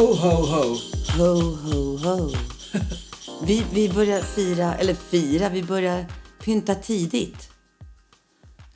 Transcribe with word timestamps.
Ho, 0.00 0.06
ho, 0.06 0.30
ho. 0.52 0.76
Ho, 1.18 1.40
ho, 1.64 1.96
ho. 1.96 2.30
Vi, 3.46 3.64
vi 3.72 3.88
börjar 3.88 4.22
fira, 4.22 4.74
eller 4.74 4.94
fira, 4.94 5.48
vi 5.48 5.62
börjar 5.62 6.06
pynta 6.44 6.74
tidigt. 6.74 7.48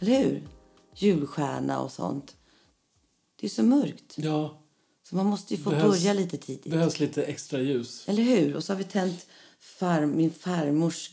Eller 0.01 0.19
hur? 0.19 0.49
Julstjärna 0.97 1.81
och 1.81 1.93
sånt. 1.93 2.37
Det 3.41 3.47
är 3.47 3.51
så 3.51 3.63
mörkt. 3.63 4.15
Ja, 4.19 4.63
Så 5.09 5.17
man 5.17 5.27
måste 5.27 5.55
ju 5.55 5.63
få 5.63 5.71
Behövs- 5.71 5.83
börja 5.89 6.13
lite 6.13 6.37
tidigt. 6.37 6.73
behövs 6.73 7.01
lite 7.01 7.23
extra 7.23 7.61
ljus. 7.61 8.05
Eller 8.09 8.23
hur? 8.23 8.57
Och 8.57 8.65
så 8.65 8.73
har 8.73 8.79
vi 8.79 8.85
tänt 8.85 9.27
far, 9.79 10.07
min 10.07 10.31
farmors 10.33 11.11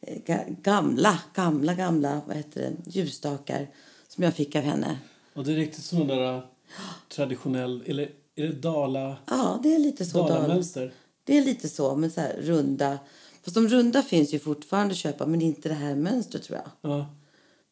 eh, 0.00 0.18
ga- 0.26 0.56
gamla, 0.62 1.18
gamla, 1.34 1.74
gamla 1.74 2.20
vad 2.26 2.36
heter 2.36 2.60
det, 2.60 2.90
ljusstakar 2.90 3.68
som 4.08 4.24
jag 4.24 4.34
fick 4.34 4.56
av 4.56 4.62
henne. 4.62 4.98
Och 5.34 5.44
det 5.44 5.52
är 5.52 5.56
riktigt 5.56 5.84
sån 5.84 6.06
där 6.06 6.36
äh, 6.36 6.42
traditionell, 7.08 7.82
eller 7.86 8.10
är 8.34 8.42
det 8.42 8.52
dala, 8.52 9.16
Ja, 9.26 9.60
det 9.62 9.74
är 9.74 9.78
lite 9.78 10.04
så. 10.04 10.18
Dal. 10.18 10.28
dalamönster? 10.28 10.92
Det 11.24 11.38
är 11.38 11.44
lite 11.44 11.68
så, 11.68 11.96
men 11.96 12.10
så 12.10 12.20
här 12.20 12.36
runda. 12.40 12.98
Fast 13.42 13.54
de 13.54 13.68
runda 13.68 14.02
finns 14.02 14.34
ju 14.34 14.38
fortfarande 14.38 14.92
att 14.92 14.98
köpa, 14.98 15.26
men 15.26 15.42
inte 15.42 15.68
det 15.68 15.74
här 15.74 15.94
mönstret 15.94 16.42
tror 16.42 16.58
jag. 16.58 16.90
Ja, 16.92 17.06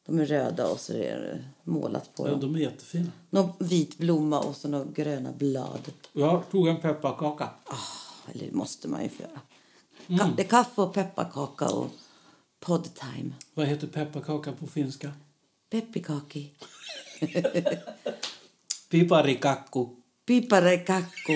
De 0.06 0.18
är 0.20 0.26
röda 0.26 0.68
och 0.68 0.80
så 0.80 0.92
är 0.92 1.18
det 1.20 1.44
målat 1.70 2.14
på 2.14 2.26
ja, 2.26 2.30
dem. 2.30 2.40
de 2.40 2.54
är 2.54 2.58
jättefina. 2.58 3.10
Någon 3.30 3.52
vit 3.58 3.98
blomma 3.98 4.40
och 4.40 4.56
så 4.56 4.68
några 4.68 4.84
gröna 4.84 5.32
blad. 5.32 5.92
Jag 6.12 6.50
tog 6.50 6.68
en 6.68 6.80
pepparkaka. 6.80 7.48
Eller 8.32 8.46
det 8.46 8.52
måste 8.52 8.88
man 8.88 9.02
ju 9.02 9.08
få 9.08 9.22
göra. 9.22 9.40
Ka- 10.06 10.36
Det 10.36 10.42
är 10.42 10.46
kaffe 10.48 10.80
och 10.82 10.94
pepparkaka 10.94 11.68
och 11.68 11.86
poddtime. 12.60 13.32
Vad 13.54 13.66
heter 13.66 13.86
pepparkaka 13.86 14.52
på 14.52 14.66
finska? 14.66 15.12
Peppikaki. 15.70 16.50
Piparikakku. 18.90 19.86
Piparekakko. 20.30 21.32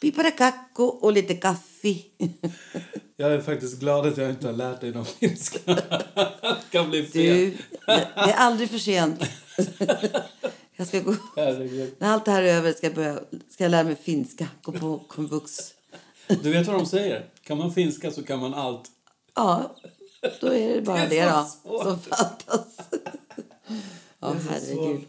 Piparekakko 0.00 0.84
och 0.84 1.12
lite 1.12 1.34
kaffe. 1.34 1.94
Jag 3.16 3.32
är 3.32 3.40
faktiskt 3.40 3.80
glad 3.80 4.06
att 4.06 4.16
jag 4.16 4.30
inte 4.30 4.46
har 4.46 4.52
lärt 4.54 4.80
dig 4.80 4.92
någon 4.92 5.04
finska. 5.04 5.58
det 5.64 6.62
kan 6.70 6.90
bli 6.90 7.06
fel. 7.06 7.36
Du, 7.36 7.50
det 7.86 8.30
är 8.30 8.34
aldrig 8.34 8.70
för 8.70 8.78
sent. 8.78 9.24
Jag 10.76 10.86
ska 10.86 11.00
gå... 11.00 11.14
Herregud. 11.36 11.94
När 11.98 12.08
allt 12.12 12.24
det 12.24 12.30
här 12.30 12.42
är 12.42 12.54
över 12.54 12.72
ska 12.72 12.86
jag, 12.86 12.94
börja, 12.94 13.20
ska 13.48 13.64
jag 13.64 13.70
lära 13.70 13.84
mig 13.84 13.96
finska. 13.96 14.48
Gå 14.62 14.72
på 14.72 14.98
komvux. 14.98 15.58
Du 16.42 16.50
vet 16.52 16.66
vad 16.66 16.76
de 16.76 16.86
säger? 16.86 17.26
Kan 17.42 17.58
man 17.58 17.74
finska 17.74 18.10
så 18.10 18.22
kan 18.22 18.38
man 18.38 18.54
allt. 18.54 18.88
Ja, 19.34 19.76
då 20.40 20.46
är 20.54 20.74
det 20.74 20.82
bara 20.82 20.98
Det 21.00 21.06
det, 21.08 21.18
är 21.18 21.32
då 21.38 21.44
så 21.44 21.68
svårt. 21.68 21.82
som 21.82 21.98
fattas. 22.00 22.78
Ja, 24.20 24.28
Det 24.28 24.50
herregud. 24.50 25.06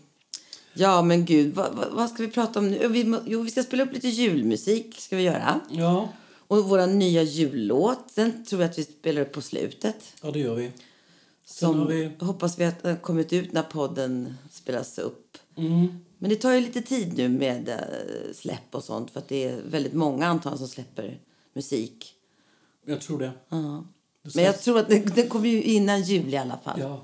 Ja, 0.73 1.01
men 1.01 1.25
gud, 1.25 1.55
vad, 1.55 1.75
vad, 1.75 1.91
vad 1.91 2.09
ska 2.09 2.23
vi 2.23 2.29
prata 2.31 2.59
om 2.59 2.67
nu? 2.71 2.87
Vi, 2.87 3.15
jo, 3.25 3.41
vi 3.41 3.51
ska 3.51 3.63
spela 3.63 3.83
upp 3.83 3.93
lite 3.93 4.07
julmusik, 4.07 4.99
ska 4.99 5.15
vi 5.15 5.23
göra. 5.23 5.59
Ja, 5.69 6.09
Och 6.47 6.69
vår 6.69 6.87
nya 6.87 7.23
jullåt, 7.23 8.15
den 8.15 8.45
tror 8.45 8.61
jag 8.61 8.69
att 8.71 8.77
vi 8.77 8.83
spelar 8.83 9.21
upp 9.21 9.31
på 9.31 9.41
slutet. 9.41 10.13
ja 10.21 10.31
det 10.31 10.39
gör 10.39 10.55
vi. 10.55 10.71
Sen 11.45 11.69
Som 11.69 11.87
vi... 11.87 12.11
hoppas 12.19 12.59
vi 12.59 12.65
att 12.65 12.83
den 12.83 12.91
har 12.91 13.01
kommit 13.01 13.33
ut 13.33 13.53
när 13.53 13.63
podden 13.63 14.33
spelas 14.51 14.97
upp. 14.99 15.37
Mm. 15.57 15.99
Men 16.17 16.29
det 16.29 16.35
tar 16.35 16.51
ju 16.51 16.61
lite 16.61 16.81
tid 16.81 17.17
nu 17.17 17.29
med 17.29 17.69
eh, 17.69 18.33
släpp 18.33 18.75
och 18.75 18.83
sånt 18.83 19.11
för 19.11 19.19
att 19.19 19.27
det 19.27 19.43
är 19.43 19.61
väldigt 19.69 19.93
många 19.93 20.27
antagligen 20.27 20.57
som 20.57 20.67
släpper 20.67 21.19
musik. 21.53 22.13
Jag 22.85 23.01
tror 23.01 23.19
det. 23.19 23.31
Ja. 23.49 23.83
Men 24.35 24.43
jag 24.43 24.61
tror 24.61 24.79
att 24.79 24.89
den, 24.89 25.05
den 25.15 25.29
kommer 25.29 25.49
ju 25.49 25.63
innan 25.63 26.01
jul 26.03 26.33
i 26.33 26.37
alla 26.37 26.57
fall. 26.57 26.79
Ja, 26.79 27.01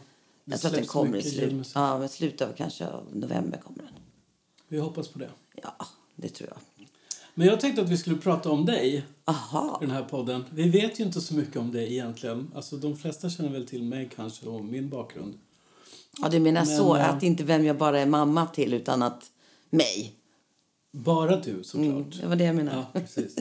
jag 0.51 0.59
tror 0.59 0.71
att 0.71 0.77
den 0.77 0.85
kommer 0.85 1.17
i 1.17 1.23
slut. 1.23 1.71
Ja, 1.75 2.07
slutet 2.07 2.49
av 2.49 2.53
kanske 2.53 2.87
av 2.87 3.07
november 3.13 3.57
kommer 3.57 3.83
den. 3.83 3.93
Vi 4.67 4.79
hoppas 4.79 5.07
på 5.07 5.19
det. 5.19 5.29
Ja, 5.63 5.87
det 6.15 6.29
tror 6.29 6.49
jag. 6.49 6.87
Men 7.33 7.47
jag 7.47 7.59
tänkte 7.59 7.81
att 7.81 7.89
vi 7.89 7.97
skulle 7.97 8.17
prata 8.17 8.49
om 8.49 8.65
dig 8.65 9.05
Aha. 9.25 9.79
i 9.81 9.85
den 9.85 9.95
här 9.95 10.03
podden. 10.03 10.45
Vi 10.51 10.69
vet 10.69 10.99
ju 10.99 11.03
inte 11.03 11.21
så 11.21 11.35
mycket 11.35 11.55
om 11.57 11.71
dig 11.71 11.93
egentligen. 11.93 12.51
Alltså 12.55 12.77
de 12.77 12.97
flesta 12.97 13.29
känner 13.29 13.49
väl 13.49 13.67
till 13.67 13.83
mig 13.83 14.09
kanske 14.15 14.45
och 14.45 14.65
min 14.65 14.89
bakgrund. 14.89 15.37
Ja, 16.21 16.29
du 16.29 16.39
menar 16.39 16.65
Men, 16.65 16.77
så 16.77 16.95
eh, 16.95 17.09
att 17.09 17.23
inte 17.23 17.43
vem 17.43 17.65
jag 17.65 17.77
bara 17.77 17.99
är 17.99 18.05
mamma 18.05 18.45
till 18.45 18.73
utan 18.73 19.03
att 19.03 19.31
mig. 19.69 20.13
Bara 20.91 21.35
du 21.35 21.63
såklart. 21.63 21.85
Mm, 21.85 22.09
det 22.21 22.27
var 22.27 22.35
det 22.35 22.43
jag 22.43 22.55
menade. 22.55 22.85
Ja, 22.93 22.99
precis. 22.99 23.37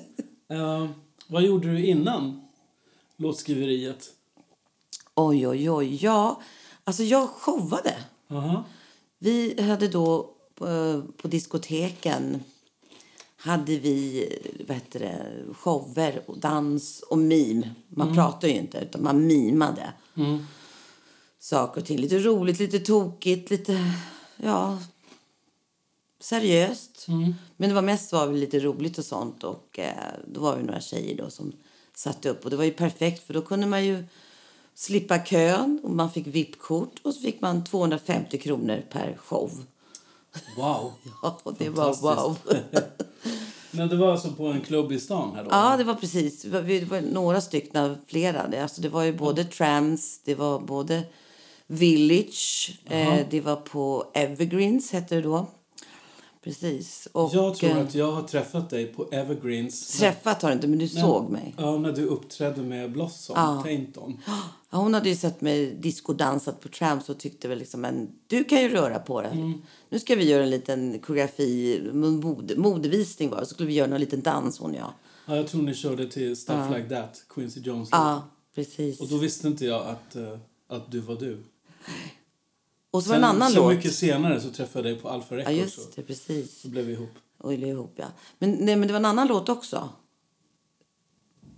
Eh, 0.49 0.87
vad 1.27 1.43
gjorde 1.43 1.73
du 1.73 1.87
innan 1.87 2.47
låtskriveriet? 3.17 4.11
Oj, 5.15 5.49
oj, 5.49 5.71
oj. 5.71 5.99
Ja, 6.05 6.41
alltså 6.87 7.03
jag 7.03 7.29
showade. 7.29 7.95
Aha. 8.31 8.65
Vi 9.19 9.63
hade 9.63 9.89
då 9.89 10.35
på, 10.55 11.03
på 11.17 11.29
diskoteken 11.29 12.41
hade 13.37 13.79
vi 13.79 14.29
vad 14.69 14.77
heter 14.77 15.01
det, 15.01 15.45
shower 15.55 16.23
och 16.27 16.39
dans 16.39 17.01
och 17.01 17.19
mim. 17.19 17.67
Man 17.89 18.15
pratar 18.15 18.49
ju 18.49 18.55
inte, 18.55 18.79
utan 18.79 19.03
man 19.03 19.27
mimade. 19.27 19.93
Saker 21.39 21.81
och 21.81 21.87
ting. 21.87 21.99
Lite 21.99 22.19
roligt, 22.19 22.59
lite 22.59 22.79
tokigt, 22.79 23.51
lite 23.51 23.93
ja, 24.37 24.79
seriöst. 26.21 27.07
Men 27.57 27.69
det 27.69 27.75
var 27.75 27.83
mest 27.83 28.13
var 28.13 28.27
det 28.27 28.33
lite 28.33 28.61
roligt 28.61 28.99
och 28.99 29.05
sånt. 29.05 29.45
Och 29.45 29.79
eh, 29.79 29.95
då 30.27 30.41
var 30.41 30.57
vi 30.57 30.63
några 30.63 30.81
tjejer 30.81 31.17
då 31.17 31.31
som 31.31 31.53
satte 31.95 32.29
upp. 32.29 32.45
Och 32.45 32.51
det 32.51 32.57
var 32.57 32.65
ju 32.65 32.73
perfekt 32.73 33.27
för 33.27 33.35
då 33.35 33.43
kunde 33.43 33.67
man 33.67 33.85
ju 33.85 34.05
slippa 34.77 35.19
kön 35.19 35.81
och 35.83 35.91
man 35.91 36.11
fick 36.11 36.27
VIP-kort 36.27 37.01
och 37.03 37.15
så 37.15 37.21
fick 37.21 37.41
man 37.41 37.65
250 37.65 38.39
kronor 38.39 38.83
per 38.91 39.17
show. 39.19 39.51
Wow. 40.57 40.93
Ja, 41.23 41.41
det 41.59 41.69
var 41.69 42.03
wow. 42.03 42.39
Men 43.71 43.89
det 43.89 43.97
var 43.97 44.13
alltså 44.13 44.33
på 44.33 44.47
en 44.47 44.61
klubb 44.61 44.93
i 44.93 45.01
stan 45.01 45.35
här 45.35 45.45
då? 45.45 45.49
Ja, 45.51 45.77
det 45.77 45.85
var 45.85 45.95
precis. 45.95 46.43
Det 46.43 46.85
var, 46.85 47.01
några 47.13 47.41
stycken, 47.41 47.97
flera. 48.07 48.63
Alltså, 48.63 48.81
det 48.81 48.89
var 48.89 49.03
ju 49.03 49.13
både 49.13 49.45
Trams, 49.45 50.21
det 50.25 50.35
var 50.35 50.61
både 50.61 51.03
Village, 51.67 52.79
eh, 52.85 53.19
det 53.31 53.41
var 53.41 53.57
på 53.57 54.11
Evergreens 54.15 54.93
hette 54.93 55.15
det 55.15 55.23
då. 55.23 55.47
Precis. 56.47 57.09
Och, 57.13 57.31
jag 57.35 57.55
tror 57.55 57.71
eh, 57.71 57.77
att 57.77 57.95
jag 57.95 58.13
har 58.13 58.23
träffat 58.23 58.71
dig 58.71 58.87
på 58.87 59.09
Evergreens. 59.11 59.99
Träffat 59.99 60.43
har 60.43 60.49
du 60.49 60.55
inte, 60.55 60.69
men 60.69 60.79
du 60.79 60.89
såg 60.89 61.31
mig. 61.31 61.55
Ja, 61.59 61.79
när 61.79 61.93
du 61.93 62.05
uppträdde 62.05 62.63
med 62.63 62.93
Blossom, 62.93 63.35
Ja. 63.37 63.63
Tainton. 63.63 64.21
Ja, 64.71 64.79
hon 64.79 64.95
hade 64.95 65.09
ju 65.09 65.17
sett 65.17 65.41
mig 65.41 65.75
discodansat 65.75 66.61
på 66.61 66.69
Trams 66.69 67.09
och 67.09 67.19
tyckte 67.19 67.49
väl 67.49 67.59
liksom, 67.59 67.81
men 67.81 68.09
du 68.27 68.45
kan 68.45 68.63
ju 68.63 68.69
röra 68.69 68.99
på 68.99 69.23
dig. 69.23 69.33
Mm. 69.33 69.63
Nu 69.89 69.99
ska 69.99 70.15
vi 70.15 70.29
göra 70.29 70.43
en 70.43 70.51
liten 70.51 70.99
koreografi, 70.99 71.81
mode, 71.93 72.57
modevisning 72.57 73.31
var. 73.31 73.39
Så 73.41 73.47
skulle 73.47 73.67
vi 73.67 73.75
göra 73.75 73.95
en 73.95 74.01
liten 74.01 74.23
dans 74.23 74.59
hon 74.59 74.71
och 74.71 74.77
jag. 74.77 74.93
Ja, 75.27 75.37
jag 75.37 75.49
tror 75.49 75.63
ni 75.63 75.75
körde 75.75 76.09
till 76.09 76.37
Stuff 76.37 76.71
Like 76.77 76.89
That, 76.89 77.25
Quincy 77.29 77.61
Jones. 77.61 77.89
Ja, 77.93 78.31
precis. 78.55 79.01
Och 79.01 79.09
då 79.09 79.17
visste 79.17 79.49
inte 79.49 79.65
jag 79.65 79.87
att, 79.87 80.17
eh, 80.17 80.39
att 80.69 80.93
du 80.93 81.01
var 81.01 81.15
du. 81.15 81.43
Och 82.91 83.03
så 83.03 83.11
det 83.11 83.17
en 83.17 83.25
annan 83.25 83.51
så 83.53 83.57
låt. 83.59 83.75
mycket 83.77 83.95
senare 83.95 84.41
så 84.41 84.51
träffade 84.51 84.89
jag 84.89 84.97
dig 84.97 85.03
på 85.03 85.09
Ja, 85.09 85.37
Records. 85.37 85.57
just 85.59 85.79
och 85.79 85.93
det, 85.97 86.03
precis. 86.03 86.61
så 86.61 86.69
blev 86.69 86.85
vi 86.85 86.93
ihop. 86.93 87.11
Och 87.39 87.55
illa 87.55 87.67
ihop, 87.67 87.93
ja. 87.97 88.07
Men, 88.39 88.51
nej, 88.51 88.77
men 88.77 88.87
det 88.89 88.93
var 88.93 89.01
en 89.01 89.05
annan 89.05 89.29
låt 89.29 89.49
också. 89.49 89.89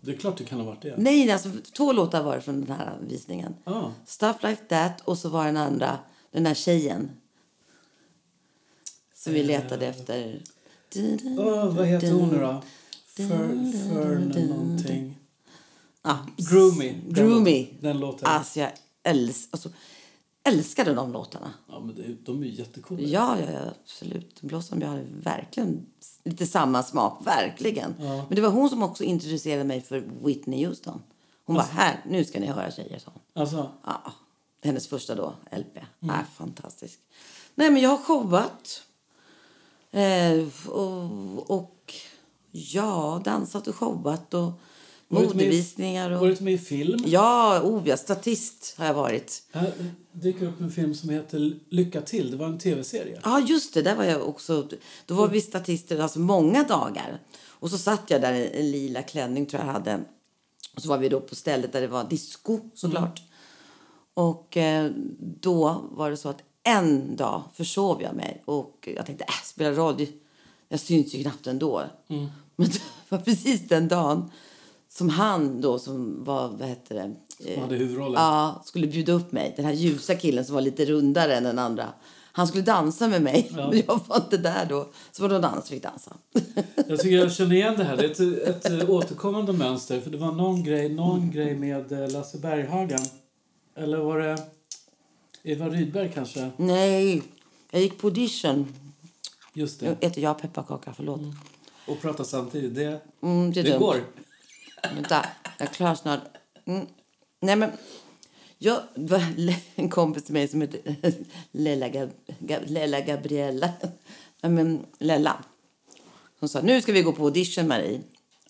Det 0.01 0.11
är 0.13 0.17
klart 0.17 0.37
det 0.39 0.45
kan 0.45 0.59
ha 0.59 0.67
varit 0.67 0.83
det. 0.83 0.95
Nej, 0.99 1.31
alltså, 1.31 1.51
två 1.77 1.93
låtar 1.93 2.23
var 2.23 2.37
det 2.37 2.43
från 2.43 2.61
den 2.65 2.77
här 2.77 2.99
visningen. 3.09 3.55
Ah, 3.65 3.91
Stuff 4.07 4.37
Like 4.43 4.63
That 4.69 5.01
och 5.01 5.19
så 5.19 5.29
var 5.29 5.45
den 5.47 5.57
andra, 5.57 5.99
den 6.31 6.43
där 6.45 6.55
tjejen. 6.55 7.11
Som 9.15 9.33
vi 9.33 9.43
letade 9.43 9.87
efter. 9.87 10.43
Åh, 11.39 11.77
vad 11.77 11.87
heter 11.87 12.13
hon 12.13 12.29
nu 12.29 12.39
då? 12.39 12.63
För 13.17 14.39
någonting. 14.49 15.19
Ah, 16.03 16.17
Groomy. 16.37 16.93
Den 16.93 17.15
Groomy. 17.15 17.61
låten. 17.65 17.77
Den 17.81 17.99
låten. 18.01 18.27
Alltså, 18.29 18.61
jag 18.61 18.71
älsk, 19.03 19.49
alltså, 19.51 19.69
älskade 20.49 20.95
de 20.95 21.13
låtarna. 21.13 21.53
Ja, 21.69 21.81
men 21.81 21.95
det, 21.95 22.17
de 22.25 22.43
är 22.43 22.47
ju 22.47 22.53
jättecoola. 22.53 23.03
Ja, 23.03 23.39
ja, 23.39 23.53
ja 23.53 23.61
absolut. 23.83 24.41
Blossom, 24.41 24.81
jag 24.81 24.89
hade 24.89 25.05
verkligen 25.23 25.87
lite 26.25 26.47
samma 26.47 26.83
smak. 26.83 27.27
Verkligen. 27.27 27.95
Ja. 27.99 28.25
Men 28.29 28.37
det 28.37 28.41
var 28.41 28.51
hon 28.51 28.71
som 28.71 28.83
också 28.83 29.05
introducerade 29.05 29.65
mig 29.65 29.81
för 29.81 30.05
Whitney 30.25 30.67
Houston. 30.67 31.03
Hon 31.45 31.57
var 31.57 31.63
här, 31.63 32.05
nu 32.09 32.25
ska 32.25 32.41
ni 32.41 32.47
höra 32.47 32.71
tjejer, 32.71 32.99
sa 32.99 33.11
hon. 33.15 33.43
Alltså, 33.43 33.71
Ja, 33.85 34.13
hennes 34.63 34.89
första 34.89 35.15
då, 35.15 35.35
LP. 35.51 35.77
Mm. 35.77 35.87
Ja, 36.01 36.15
fantastisk. 36.35 37.01
Nej, 37.55 37.71
men 37.71 37.83
jag 37.83 37.91
har 37.91 37.99
showat. 37.99 38.83
Eh, 39.91 40.71
och, 40.73 41.51
och 41.51 41.95
ja, 42.51 43.21
dansat 43.25 43.69
och 43.69 43.77
showat 43.77 44.35
och 44.35 44.53
modevisningar. 45.09 46.11
Och... 46.11 46.21
varit 46.21 46.41
med 46.41 46.53
i 46.53 46.59
film. 46.59 46.99
Ja, 47.07 47.61
oh, 47.65 47.89
ja, 47.89 47.97
statist 47.97 48.75
har 48.79 48.87
jag 48.87 48.95
varit. 48.95 49.43
Här 49.53 49.73
dyker 50.13 50.47
upp 50.47 50.61
en 50.61 50.71
film 50.71 50.95
som 50.95 51.11
heter 51.11 51.59
Lycka 51.69 52.01
till. 52.01 52.31
Det 52.31 52.37
var 52.37 52.47
en 52.47 52.59
tv-serie. 52.59 53.21
Ja, 53.25 53.41
just 53.41 53.75
det. 53.75 53.83
Där 53.83 53.97
var 53.97 54.05
jag 54.05 54.29
också. 54.29 54.69
Då 55.07 55.15
var 55.15 55.29
vi 55.29 55.41
statister 55.41 55.99
alltså 55.99 56.19
många 56.19 56.65
dagar. 56.65 57.21
Och 57.41 57.71
så 57.71 57.79
satt 57.79 58.11
jag 58.11 58.21
där 58.21 58.35
i 58.35 58.61
en 58.61 58.71
lila 58.71 59.03
klänning 59.03 59.47
tror 59.47 59.63
jag 59.63 59.73
hade. 59.73 60.01
Och 60.77 60.83
så 60.83 60.89
var 60.89 60.99
vi 60.99 61.09
då 61.09 61.21
på 61.21 61.35
stället 61.35 61.73
där 61.73 61.81
det 61.81 61.87
var 61.87 62.05
disco 62.05 62.61
såklart. 62.75 63.23
Och 64.15 64.57
eh, 64.57 64.91
då 65.19 65.89
var 65.91 66.11
det 66.11 66.17
så 66.17 66.29
att 66.29 66.43
en 66.63 67.17
dag 67.17 67.43
försov 67.55 68.03
jag 68.03 68.15
mig 68.15 68.43
och 68.45 68.89
jag 68.97 69.07
tänkte, 69.07 69.25
äh, 69.25 69.45
spelar 69.45 69.73
roll. 69.73 70.07
Jag 70.69 70.81
syns 70.81 71.15
ju 71.15 71.23
knappt 71.23 71.47
ändå. 71.47 71.85
Men 72.07 72.31
det 72.57 72.81
var 73.09 73.19
precis 73.19 73.69
den 73.69 73.89
dagen 73.89 74.31
som 74.99 75.09
han 75.09 75.61
då 75.61 75.79
som 75.79 76.25
var, 76.25 76.49
vad 76.49 76.69
heter 76.69 76.95
det? 76.95 77.15
Som 77.55 77.63
hade 77.63 77.77
huvudrollen. 77.77 78.23
Ja, 78.23 78.63
skulle 78.65 78.87
bjuda 78.87 79.13
upp 79.13 79.33
mig. 79.33 79.53
Den 79.57 79.65
här 79.65 79.73
ljusa 79.73 80.15
killen 80.15 80.45
som 80.45 80.55
var 80.55 80.63
lite 80.63 80.85
rundare 80.85 81.37
än 81.37 81.45
den 81.45 81.59
andra. 81.59 81.87
Han 82.33 82.47
skulle 82.47 82.63
dansa 82.65 83.09
med 83.09 83.23
mig, 83.23 83.51
men 83.55 83.83
jag 83.87 84.01
var 84.07 84.17
inte 84.17 84.37
där 84.39 84.67
då. 84.69 84.89
Så 85.13 85.23
var 85.23 85.29
det 85.29 85.35
någon 85.35 85.45
annan 85.45 85.63
som 85.63 85.69
fick 85.69 85.83
dansa. 85.83 86.17
Jag 86.89 87.01
tycker 87.01 87.17
jag 87.17 87.33
känner 87.33 87.55
igen 87.57 87.75
det 87.77 87.85
här. 87.85 87.97
Det 87.97 88.19
är 88.21 88.49
ett, 88.51 88.65
ett 88.67 88.89
återkommande 88.89 89.53
mönster. 89.53 90.01
För 90.01 90.11
det 90.11 90.19
var 90.19 90.33
någon 90.33 90.65
grej, 90.65 90.89
någon 90.89 91.31
grej 91.31 91.55
med 91.55 91.93
eh, 91.93 92.11
Lasse 92.11 92.39
Berghagen. 92.39 93.01
Eller 93.77 93.99
var 93.99 94.19
det 94.19 94.39
Eva 95.43 95.69
Rydberg 95.69 96.11
kanske? 96.15 96.51
Nej, 96.57 97.23
jag 97.71 97.83
gick 97.83 97.99
på 97.99 98.07
audition. 98.07 98.75
Just 99.55 99.83
Jag 99.83 99.97
det. 100.01 100.07
äter 100.07 100.23
jag 100.25 100.39
pepparkaka, 100.39 100.93
förlåt. 100.97 101.21
Och 101.87 102.01
prata 102.01 102.25
samtidigt. 102.25 102.75
Det, 102.75 103.01
Mm, 103.23 103.53
det 103.53 103.63
det 103.63 103.79
går. 103.79 103.97
Vänta, 104.95 105.27
jag 105.59 105.69
är 105.69 105.73
klar 105.73 105.95
snart. 105.95 106.21
Mm. 106.65 106.87
Nej, 107.41 107.57
men... 107.57 107.71
Jag, 108.61 108.83
det 108.95 109.13
var 109.13 109.23
en 109.75 109.89
kompis 109.89 110.25
till 110.25 110.33
mig 110.33 110.49
som 110.49 110.61
heter 110.61 110.81
Lella, 111.51 111.89
Gab, 111.89 112.11
Gab, 112.39 112.63
Lella 112.67 113.01
Gabriella. 113.01 113.73
Nej, 114.41 114.53
men 114.53 114.87
Lella. 114.99 115.45
Hon 116.41 116.49
sa, 116.49 116.61
nu 116.61 116.83
ska 116.83 116.93
vi 116.93 117.03
gå 117.03 117.13
på 117.13 117.25
audition, 117.25 117.69
Marie. 117.69 118.01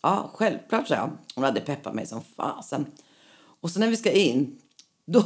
Ja, 0.02 0.30
självklart, 0.34 0.88
sa 0.88 0.94
jag. 0.94 1.10
Hon 1.34 1.44
hade 1.44 1.60
peppat 1.60 1.94
mig 1.94 2.06
som 2.06 2.22
fasen. 2.36 2.86
Och 3.60 3.70
så 3.70 3.80
när 3.80 3.88
vi 3.88 3.96
ska 3.96 4.10
in, 4.12 4.58
då, 5.04 5.24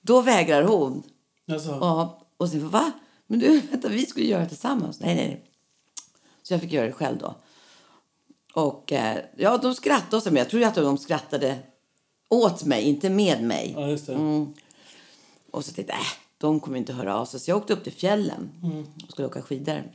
då 0.00 0.20
vägrar 0.20 0.62
hon. 0.62 1.02
Alltså, 1.48 1.70
Ja, 1.70 2.26
och 2.36 2.48
sen, 2.48 2.68
va? 2.68 2.92
Men 3.26 3.38
du, 3.38 3.60
vänta, 3.60 3.88
vi 3.88 4.06
skulle 4.06 4.26
göra 4.26 4.42
det 4.42 4.48
tillsammans. 4.48 5.00
Nej, 5.00 5.14
nej, 5.14 5.26
nej. 5.26 5.44
Så 6.42 6.54
jag 6.54 6.60
fick 6.60 6.72
göra 6.72 6.86
det 6.86 6.92
själv 6.92 7.18
då. 7.18 7.34
Och 8.56 8.92
eh, 8.92 9.18
ja, 9.36 9.58
de 9.58 9.74
skrattade 9.74 10.16
åt 10.16 10.24
mig. 10.32 10.40
Jag 10.42 10.50
tror 10.50 10.64
att 10.64 10.74
de 10.74 10.98
skrattade 10.98 11.58
åt 12.28 12.64
mig, 12.64 12.82
inte 12.82 13.10
med 13.10 13.42
mig. 13.42 13.74
ja. 13.76 14.12
Mm. 14.12 14.54
Och 15.50 15.64
så 15.64 15.72
tänkte 15.72 15.92
jag, 15.92 16.00
äh, 16.00 16.06
de 16.38 16.60
kommer 16.60 16.78
inte 16.78 16.92
höra 16.92 17.16
av 17.16 17.26
sig. 17.26 17.40
Så 17.40 17.50
jag 17.50 17.58
åkte 17.58 17.72
upp 17.72 17.84
till 17.84 17.92
fjällen 17.92 18.50
och 19.04 19.10
skulle 19.12 19.28
åka 19.28 19.42
skidor. 19.42 19.92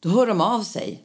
Då 0.00 0.08
hör 0.08 0.26
de 0.26 0.40
av 0.40 0.62
sig. 0.62 1.04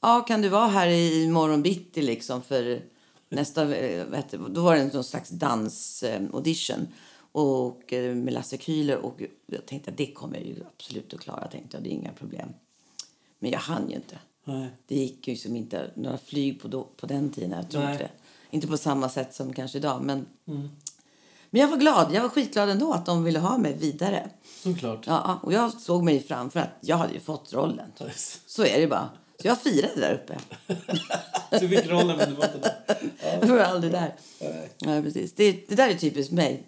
Ja, 0.00 0.20
kan 0.20 0.42
du 0.42 0.48
vara 0.48 0.66
här 0.66 0.88
i 0.88 1.28
morgon 1.28 1.62
bitti 1.62 2.02
liksom 2.02 2.42
för 2.42 2.82
nästa... 3.28 3.62
eh, 3.76 4.06
det? 4.30 4.38
då 4.48 4.62
var 4.62 4.76
det 4.76 4.94
någon 4.94 5.04
slags 5.04 5.30
dans-audition. 5.30 6.88
Och 7.32 7.92
eh, 7.92 8.14
med 8.14 8.34
Lasse 8.34 8.56
Kühler. 8.56 8.96
Och 8.96 9.22
jag 9.46 9.66
tänkte 9.66 9.90
att 9.90 9.96
det 9.96 10.12
kommer 10.12 10.36
jag 10.36 10.46
ju 10.46 10.56
absolut 10.76 11.14
att 11.14 11.20
klara. 11.20 11.40
Jag 11.42 11.50
tänkte 11.50 11.76
att 11.76 11.84
det 11.84 11.90
är 11.90 11.94
inga 11.94 12.12
problem. 12.12 12.48
Men 13.38 13.50
jag 13.50 13.58
hann 13.58 13.90
ju 13.90 13.96
inte. 13.96 14.18
Nej. 14.48 14.68
Det 14.86 14.94
gick 14.94 15.28
ju 15.28 15.36
som 15.36 15.56
inte 15.56 15.90
några 15.94 16.18
flyg 16.18 16.62
på, 16.62 16.68
då, 16.68 16.84
på 16.96 17.06
den 17.06 17.30
tiden. 17.30 17.50
Jag 17.50 17.70
tror 17.70 17.82
Nej. 17.82 17.92
inte 17.92 18.04
det. 18.04 18.10
Inte 18.50 18.66
på 18.66 18.76
samma 18.76 19.08
sätt 19.08 19.34
som 19.34 19.52
kanske 19.52 19.78
idag. 19.78 20.02
Men, 20.02 20.26
men 21.50 21.60
jag 21.60 21.68
var 21.68 21.76
glad. 21.76 22.14
Jag 22.14 22.22
var 22.22 22.28
skitglad 22.28 22.68
ändå 22.70 22.92
att 22.92 23.06
de 23.06 23.24
ville 23.24 23.38
ha 23.38 23.58
mig 23.58 23.76
vidare. 23.76 24.30
Såklart. 24.62 25.06
Ja, 25.06 25.22
ja, 25.24 25.40
och 25.42 25.52
jag 25.52 25.72
såg 25.72 26.04
mig 26.04 26.22
framför 26.22 26.60
att 26.60 26.70
jag 26.80 26.96
hade 26.96 27.14
ju 27.14 27.20
fått 27.20 27.52
rollen. 27.52 27.92
Yes. 28.00 28.40
Så 28.46 28.64
är 28.64 28.80
det 28.80 28.86
bara. 28.86 29.08
Så 29.42 29.48
jag 29.48 29.60
firade 29.60 30.00
där 30.00 30.14
uppe. 30.14 30.38
Du 31.60 31.68
fick 31.68 31.86
rollen 31.86 32.16
men 32.16 32.28
du 32.30 32.34
var 32.34 32.44
inte 32.44 32.58
där. 32.58 33.38
Jag 33.40 33.46
var 33.46 33.58
aldrig 33.58 33.92
där. 33.92 34.14
Ja, 34.78 35.02
precis. 35.02 35.34
Det, 35.34 35.68
det 35.68 35.74
där 35.74 35.88
är 35.88 35.94
typiskt 35.94 36.32
mig. 36.32 36.62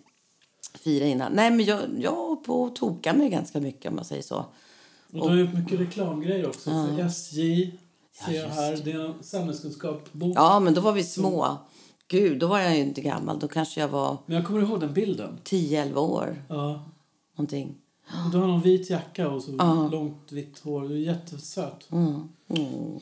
Fira 0.74 1.06
innan. 1.06 1.32
Nej, 1.32 1.50
men 1.50 1.64
jag, 1.64 1.80
jag 1.98 2.44
på 2.44 2.70
toka 2.70 3.12
mig 3.12 3.28
ganska 3.28 3.60
mycket 3.60 3.86
om 3.88 3.96
man 3.96 4.04
säger 4.04 4.22
så. 4.22 4.46
Och 5.12 5.20
du 5.20 5.28
har 5.28 5.36
gjort 5.36 5.54
mycket 5.54 5.80
reklamgrejer 5.80 6.48
också. 6.48 6.70
För 6.70 7.00
SJ 7.04 7.78
ser 8.12 8.32
jag 8.32 8.48
här. 8.48 8.80
Det 8.84 8.92
är 8.92 9.04
en 9.04 9.14
samhällskunskapsbok. 9.22 10.36
Ja, 10.36 10.60
men 10.60 10.74
då 10.74 10.80
var 10.80 10.92
vi 10.92 11.04
små. 11.04 11.56
Gud, 12.08 12.38
då 12.38 12.46
var 12.46 12.58
jag 12.58 12.76
ju 12.76 12.82
inte 12.82 13.00
gammal. 13.00 13.38
Då 13.38 13.48
kanske 13.48 13.80
jag 13.80 13.88
var 13.88 14.16
Men 14.26 14.36
jag 14.36 14.46
kommer 14.46 14.62
ihåg 14.62 14.80
den 14.80 14.92
bilden. 14.92 15.38
10-11 15.44 15.96
år. 15.96 16.42
Ja. 16.48 16.84
Någonting. 17.36 17.74
Du 18.32 18.38
har 18.38 18.46
någon 18.46 18.60
vit 18.60 18.90
jacka 18.90 19.28
och 19.28 19.42
så 19.42 19.50
långt 19.92 20.32
vitt 20.32 20.58
hår. 20.58 20.88
Du 20.88 20.94
är 20.94 20.98
jättesöt. 20.98 21.88
Mm, 21.92 22.28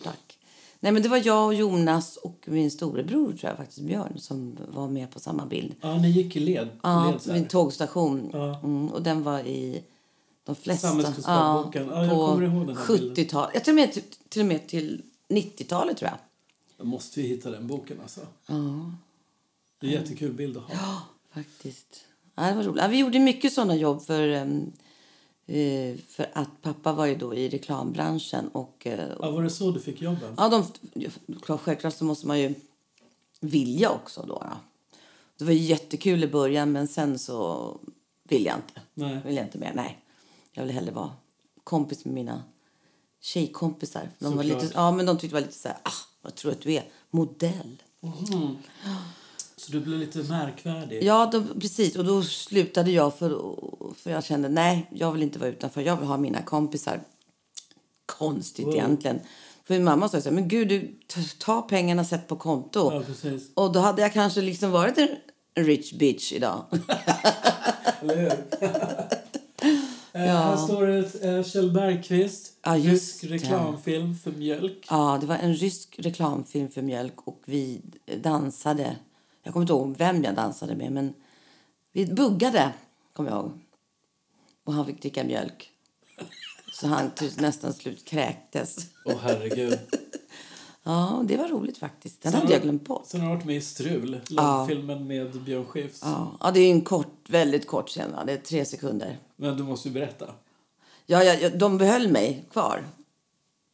tack. 0.04 0.38
Nej, 0.80 0.92
men 0.92 1.02
det 1.02 1.08
var 1.08 1.22
jag 1.24 1.46
och 1.46 1.54
Jonas 1.54 2.16
och 2.16 2.44
min 2.46 2.70
storebror, 2.70 3.26
tror 3.26 3.50
jag 3.50 3.56
faktiskt, 3.56 3.80
Björn, 3.80 4.18
som 4.18 4.56
var 4.68 4.88
med 4.88 5.10
på 5.10 5.20
samma 5.20 5.46
bild. 5.46 5.74
Ja, 5.80 5.98
ni 5.98 6.10
gick 6.10 6.36
i 6.36 6.40
led. 6.40 6.68
Ja, 6.82 7.10
led 7.10 7.22
så 7.22 7.32
vid 7.32 7.42
en 7.42 7.48
tågstation. 7.48 8.30
Ja. 8.32 8.58
Mm, 8.58 8.88
och 8.88 9.02
den 9.02 9.22
var 9.22 9.40
i 9.40 9.82
de 10.46 10.54
flesta... 10.54 10.88
Samhällskunskapsboken. 10.88 11.86
Ja, 11.88 12.04
jag 12.04 12.10
kommer 12.10 12.46
ihåg 12.46 12.66
den 12.66 12.76
här 12.76 12.86
bilden. 12.88 13.14
70-talet. 13.16 13.50
Jag 13.54 13.64
tror 13.64 13.74
med, 13.74 13.92
till, 13.92 14.02
till 14.28 14.40
och 14.40 14.46
med 14.46 14.66
till 14.68 15.02
90-talet, 15.28 15.96
tror 15.96 16.10
jag. 16.10 16.18
Då 16.76 16.84
måste 16.84 17.20
vi 17.20 17.28
hitta 17.28 17.50
den 17.50 17.66
boken 17.66 18.00
alltså. 18.02 18.20
Ja, 18.46 18.92
Det 19.80 19.86
är 19.86 19.90
en 19.90 20.02
jättekul 20.02 20.32
bild 20.32 20.56
att 20.56 20.62
ha. 20.62 21.02
faktiskt. 21.34 22.04
Ja, 22.34 22.42
det 22.42 22.54
var 22.54 22.62
roligt. 22.62 22.82
Ja, 22.82 22.88
vi 22.88 22.98
gjorde 22.98 23.18
mycket 23.18 23.52
såna 23.52 23.74
jobb 23.76 24.02
för, 24.02 24.28
ehm, 24.28 24.72
eh, 25.46 25.96
för 26.08 26.30
att 26.32 26.62
pappa 26.62 26.92
var 26.92 27.06
ju 27.06 27.14
då 27.16 27.34
i 27.34 27.48
reklambranschen. 27.48 28.48
Och, 28.48 28.86
eh, 28.86 29.08
Ja, 29.20 29.30
var 29.30 29.42
det 29.42 29.50
så 29.50 29.70
du 29.70 29.80
fick 29.80 30.02
jobben? 30.02 30.34
Ja, 30.36 30.48
de, 30.48 30.64
klart, 31.42 31.60
självklart 31.60 31.94
så 31.94 32.04
måste 32.04 32.26
man 32.26 32.40
ju 32.40 32.54
vilja 33.40 33.90
också 33.90 34.20
då. 34.28 34.34
då. 34.34 34.52
Det 35.38 35.44
var 35.44 35.52
jättekul 35.52 36.24
i 36.24 36.28
början, 36.28 36.72
men 36.72 36.88
sen 36.88 37.18
så 37.18 37.70
vill 38.22 38.44
jag 38.44 38.56
inte. 38.56 38.80
Nej. 38.94 39.20
Vill 39.26 39.36
jag 39.36 39.46
inte 39.46 39.58
mer. 39.58 39.72
Nej. 39.74 39.98
Jag 40.56 40.62
vill 40.64 40.72
hellre 40.74 40.90
vara 40.92 41.10
kompis 41.64 42.04
med 42.04 42.14
mina 42.14 42.42
tjejkompisar. 43.20 44.10
De 44.18 44.36
var 44.36 44.44
lite, 44.44 44.70
ja, 44.74 44.90
men 44.92 45.06
de 45.06 45.18
tyckte 45.18 45.34
var 45.34 45.40
lite 45.40 45.58
så 45.58 45.68
här, 45.68 45.76
ah, 45.82 45.90
vad 46.22 46.34
tror 46.34 46.50
du 46.50 46.56
att 46.56 46.62
du 46.62 46.72
är? 46.72 46.84
Modell. 47.10 47.82
Mhm. 48.00 48.56
Så 49.56 49.72
du 49.72 49.80
blev 49.80 49.98
lite 49.98 50.18
märkvärdig? 50.18 51.02
Ja, 51.02 51.26
de, 51.32 51.60
precis. 51.60 51.96
Och 51.96 52.04
då 52.04 52.22
slutade 52.22 52.90
jag 52.90 53.18
för, 53.18 53.56
för 53.96 54.10
jag 54.10 54.24
kände, 54.24 54.48
nej, 54.48 54.86
jag 54.90 55.12
vill 55.12 55.22
inte 55.22 55.38
vara 55.38 55.50
utanför. 55.50 55.80
Jag 55.80 55.96
vill 55.96 56.08
ha 56.08 56.16
mina 56.16 56.42
kompisar. 56.42 57.00
Konstigt 58.06 58.66
Wow. 58.66 58.74
egentligen. 58.74 59.20
För 59.64 59.74
min 59.74 59.84
mamma 59.84 60.08
sa 60.08 60.20
så 60.20 60.28
här, 60.28 60.34
men 60.34 60.48
gud, 60.48 60.68
du, 60.68 60.98
ta 61.38 61.62
pengarna 61.62 62.02
och 62.02 62.08
sätt 62.08 62.28
på 62.28 62.36
konto. 62.36 62.92
Ja, 62.92 63.02
precis. 63.06 63.50
Och 63.54 63.72
då 63.72 63.80
hade 63.80 64.02
jag 64.02 64.12
kanske 64.12 64.40
liksom 64.40 64.70
varit 64.70 64.98
en 64.98 65.08
rich 65.64 65.92
bitch 65.92 66.32
idag. 66.32 66.64
Eller 68.00 68.16
hur? 68.16 68.32
Eh, 70.16 70.22
Här 70.22 70.56
står 70.56 70.86
det 70.86 71.24
eh, 71.36 71.42
Kjell 71.44 71.70
Bergqvist. 71.70 72.52
Ja, 72.62 72.76
rysk 72.76 73.20
det. 73.20 73.26
reklamfilm 73.28 74.14
för 74.18 74.30
mjölk. 74.32 74.86
Ja, 74.90 75.18
det 75.20 75.26
var 75.26 75.36
en 75.36 75.54
rysk 75.54 75.94
reklamfilm 75.98 76.68
för 76.68 76.82
mjölk 76.82 77.14
och 77.24 77.42
vi 77.44 77.80
dansade. 78.22 78.96
Jag 79.42 79.52
kommer 79.52 79.64
inte 79.64 79.72
ihåg 79.72 79.96
vem 79.98 80.24
jag 80.24 80.34
dansade 80.34 80.74
med, 80.76 80.92
men 80.92 81.14
vi 81.92 82.06
buggade, 82.06 82.72
kommer 83.12 83.30
jag 83.30 83.38
ihåg. 83.38 83.52
Och 84.64 84.72
han 84.72 84.86
fick 84.86 85.02
dricka 85.02 85.24
mjölk. 85.24 85.70
Så 86.72 86.86
han 86.86 87.10
nästan 87.38 87.72
slut 87.72 88.04
kräktes. 88.04 88.76
Åh 89.04 89.14
herregud. 89.22 89.78
Ja, 90.88 91.24
det 91.28 91.36
var 91.36 91.48
roligt 91.48 91.78
faktiskt. 91.78 92.22
Den 92.22 92.32
Sen 92.32 92.40
hade 92.40 92.52
jag 92.52 92.62
glömt 92.62 92.84
bort. 92.84 93.06
Sen 93.06 93.20
har 93.20 93.28
du 93.28 93.34
varit 93.34 93.44
med 93.46 93.56
i 93.56 93.60
Strul, 93.60 94.20
långfilmen 94.28 95.06
med 95.06 95.42
Björn 95.42 95.64
Skifs. 95.64 96.00
Ja, 96.04 96.36
ja, 96.40 96.50
det 96.50 96.60
är 96.60 96.70
en 96.70 96.80
kort, 96.80 97.30
väldigt 97.30 97.66
kort 97.66 97.88
scen. 97.88 98.12
va? 98.12 98.24
Det 98.26 98.32
är 98.32 98.36
tre 98.36 98.64
sekunder. 98.64 99.18
Men 99.36 99.56
du 99.56 99.62
måste 99.62 99.88
ju 99.88 99.94
berätta. 99.94 100.34
Ja, 101.06 101.24
ja, 101.24 101.34
ja, 101.34 101.50
de 101.50 101.78
behöll 101.78 102.08
mig 102.08 102.44
kvar 102.50 102.84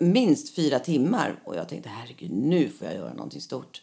minst 0.02 0.54
fyra 0.54 0.78
timmar. 0.78 1.40
Och 1.44 1.56
jag 1.56 1.68
tänkte, 1.68 1.88
herregud, 1.88 2.30
nu 2.30 2.68
får 2.68 2.86
jag 2.86 2.96
göra 2.96 3.14
någonting 3.14 3.40
stort. 3.40 3.82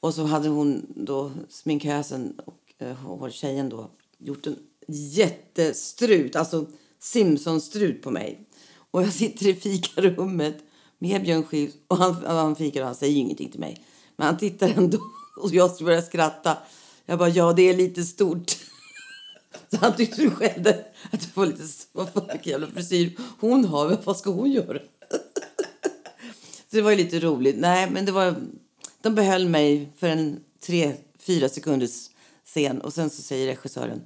Och 0.00 0.14
så 0.14 0.24
hade 0.24 0.48
hon 0.48 0.86
då, 0.96 1.30
sminkösen 1.48 2.40
och 2.44 2.74
eh, 2.78 2.96
hårtjejen 2.96 3.68
då, 3.68 3.90
gjort 4.18 4.46
en 4.46 4.56
jättestrut, 4.88 6.36
alltså 6.36 6.66
Simpsons-strut 7.00 8.02
på 8.02 8.10
mig. 8.10 8.46
Och 8.90 9.02
jag 9.02 9.12
sitter 9.12 9.46
i 9.46 9.54
fikarummet 9.54 10.56
med 10.98 11.22
Björn 11.22 11.42
Skifs 11.42 11.74
och 11.88 11.96
han, 11.96 12.24
han 12.26 12.56
fikar 12.56 12.80
och 12.80 12.86
han 12.86 12.94
säger 12.94 13.16
ingenting 13.16 13.50
till 13.50 13.60
mig. 13.60 13.84
Men 14.16 14.26
han 14.26 14.38
tittar 14.38 14.68
ändå 14.68 14.98
och 15.36 15.50
jag 15.50 15.70
börjar 15.80 16.02
skratta. 16.02 16.58
Jag 17.06 17.18
bara, 17.18 17.28
ja 17.28 17.52
det 17.52 17.62
är 17.62 17.76
lite 17.76 18.02
stort. 18.02 18.56
Så 19.70 19.76
han 19.76 19.96
tyckte 19.96 20.30
själv 20.30 20.66
att 21.10 21.20
det 21.20 21.36
var 21.36 21.46
lite, 21.46 21.62
vad 21.92 22.12
fan 22.12 22.28
vilken 22.32 22.50
jävla 22.52 22.66
frisyr 22.66 23.12
hon 23.40 23.64
har, 23.64 23.88
men 23.88 23.98
vad 24.04 24.16
ska 24.16 24.30
hon 24.30 24.50
göra? 24.50 24.78
Så 26.70 26.76
det 26.76 26.82
var 26.82 26.90
ju 26.90 26.96
lite 26.96 27.20
roligt. 27.20 27.56
Nej, 27.58 27.90
men 27.90 28.04
det 28.04 28.12
var, 28.12 28.34
de 29.02 29.14
behöll 29.14 29.48
mig 29.48 29.92
för 29.96 30.08
en 30.08 30.40
tre, 30.66 30.94
fyra 31.18 31.48
sekunders 31.48 32.10
scen 32.44 32.80
och 32.80 32.92
sen 32.92 33.10
så 33.10 33.22
säger 33.22 33.46
regissören, 33.46 34.02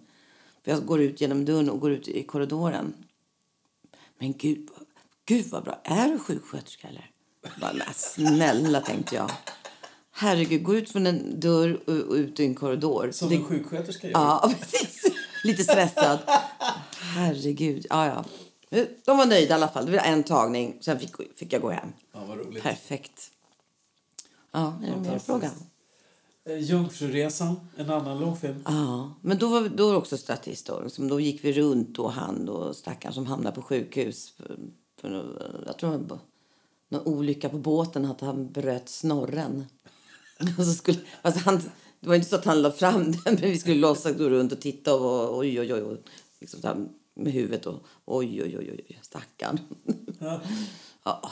för 0.64 0.70
jag 0.70 0.86
går 0.86 1.00
ut 1.00 1.20
genom 1.20 1.44
dörren 1.44 1.70
och 1.70 1.80
går 1.80 1.92
ut 1.92 2.08
i 2.08 2.22
korridoren. 2.22 2.94
Men 4.18 4.32
gud, 4.32 4.68
gud 5.26 5.46
vad 5.50 5.64
bra, 5.64 5.80
är 5.84 6.08
du 6.08 6.18
sjuksköterska 6.18 6.88
eller? 6.88 7.10
Jag 7.42 7.52
Bara, 7.60 7.92
snälla 7.94 8.80
tänkte 8.80 9.14
jag. 9.14 9.30
Herregud, 10.14 10.62
gå 10.62 10.74
ut 10.74 10.90
från 10.90 11.06
en 11.06 11.40
dörr 11.40 11.80
och, 11.86 11.94
och 11.94 12.14
ut 12.14 12.40
i 12.40 12.44
en 12.44 12.54
korridor. 12.54 13.10
Som 13.12 13.28
Det- 13.28 13.34
en 13.34 13.44
sjuksköterska 13.44 14.06
gör. 14.06 14.12
Ja, 14.12 14.52
precis. 14.60 15.11
Lite 15.44 15.64
stressad. 15.64 16.18
Herregud. 16.98 17.86
Ja, 17.90 18.06
ja. 18.06 18.24
De 19.04 19.16
var 19.16 19.26
nöjda 19.26 19.50
i 19.50 19.52
alla 19.52 19.68
fall. 19.68 19.86
Det 19.86 19.92
var 19.92 19.98
en 19.98 20.22
tagning, 20.22 20.78
sen 20.80 20.98
fick, 20.98 21.10
fick 21.36 21.52
jag 21.52 21.62
gå 21.62 21.70
hem. 21.70 21.92
Ja, 22.12 22.24
vad 22.24 22.38
roligt. 22.38 22.62
Perfekt. 22.62 23.30
Ja, 24.52 24.74
är 24.82 24.86
det 24.86 24.96
mer 24.96 25.18
Fantastiskt. 25.18 25.26
fråga? 25.26 25.50
Eh, 26.48 26.58
Jungfruresan, 26.58 27.60
en 27.76 27.90
annan 27.90 28.20
långfilm. 28.20 28.62
Ja, 28.66 29.14
men 29.20 29.38
då 29.38 29.48
var, 29.48 29.68
då 29.68 29.86
var 29.86 29.92
det 29.92 29.98
också 29.98 30.18
statist. 30.18 30.66
Då. 30.66 30.80
Liksom, 30.80 31.08
då 31.08 31.20
gick 31.20 31.44
vi 31.44 31.52
runt 31.52 31.98
och 31.98 32.12
han 32.12 32.48
och 32.48 32.76
stackaren 32.76 33.14
som 33.14 33.26
hamnade 33.26 33.54
på 33.54 33.62
sjukhus. 33.62 34.30
För, 34.36 34.58
för, 35.00 35.38
jag 35.66 35.78
tror 35.78 35.92
det 35.92 35.98
var 35.98 36.18
någon 36.88 37.06
olycka 37.06 37.48
på 37.48 37.58
båten 37.58 38.04
att 38.04 38.20
han 38.20 38.52
bröt 38.52 38.88
snorren. 38.88 39.66
Och 40.58 40.64
så 40.64 40.72
skulle, 40.72 40.98
alltså 41.22 41.40
han, 41.44 41.62
det 42.02 42.08
var 42.08 42.14
inte 42.14 42.28
så 42.28 42.36
att 42.36 42.44
han 42.44 42.62
la 42.62 42.72
fram 42.72 43.12
den, 43.12 43.20
men 43.24 43.36
vi 43.36 43.58
skulle 43.58 43.80
låtsas 43.80 44.16
gå 44.16 44.28
runt 44.28 44.52
och 44.52 44.60
titta 44.60 44.94
och 44.94 45.38
oj, 45.38 45.60
oj, 45.60 45.74
oj. 45.74 45.82
Och 45.82 45.96
liksom 46.40 46.60
så 46.60 46.66
här 46.66 46.76
med 47.14 47.32
huvudet 47.32 47.66
och 47.66 47.82
oj, 48.04 48.42
oj, 48.42 48.58
oj, 48.58 48.70
oj, 48.72 49.00
stackarn. 49.02 49.60
Ja. 50.18 50.40
Ja, 51.04 51.30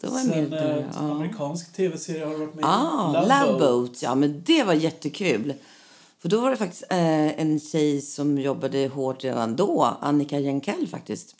det 0.00 0.06
var 0.06 0.18
Sen 0.18 0.50
mer... 0.50 0.52
eh, 0.52 0.84
ja. 0.94 1.00
amerikansk 1.00 1.72
tv-serie 1.72 2.24
har 2.24 2.32
du 2.32 2.38
varit 2.38 2.54
med. 2.54 2.64
Ah, 2.64 3.12
Love 3.12 3.46
Love, 3.46 3.58
Boat. 3.58 4.02
Ja, 4.02 4.14
men 4.14 4.42
det 4.46 4.64
var 4.64 4.74
jättekul. 4.74 5.54
För 6.18 6.28
då 6.28 6.40
var 6.40 6.50
det 6.50 6.56
faktiskt 6.56 6.82
eh, 6.90 7.40
en 7.40 7.60
tjej 7.60 8.00
som 8.00 8.38
jobbade 8.38 8.88
hårt 8.88 9.24
redan 9.24 9.56
då, 9.56 9.96
Annika 10.00 10.38
Jenkell 10.38 10.88
faktiskt, 10.88 11.36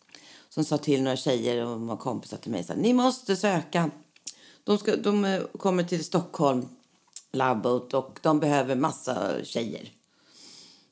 som 0.49 0.63
sa 0.63 0.77
till 0.77 1.03
några 1.03 1.17
tjejer 1.17 1.65
och 1.65 1.81
var 1.81 1.97
kompisar 1.97 2.37
till 2.37 2.51
mig 2.51 2.63
så 2.63 2.73
här, 2.73 2.79
ni 2.79 2.93
måste 2.93 3.35
söka. 3.35 3.91
De, 4.63 4.77
ska, 4.77 4.95
de 4.95 5.25
eh, 5.25 5.41
kommer 5.57 5.83
till 5.83 6.03
Stockholm, 6.03 6.67
Love 7.35 7.55
Boat, 7.55 7.93
och 7.93 8.19
de 8.21 8.39
behöver 8.39 8.75
massa 8.75 9.43
tjejer. 9.43 9.89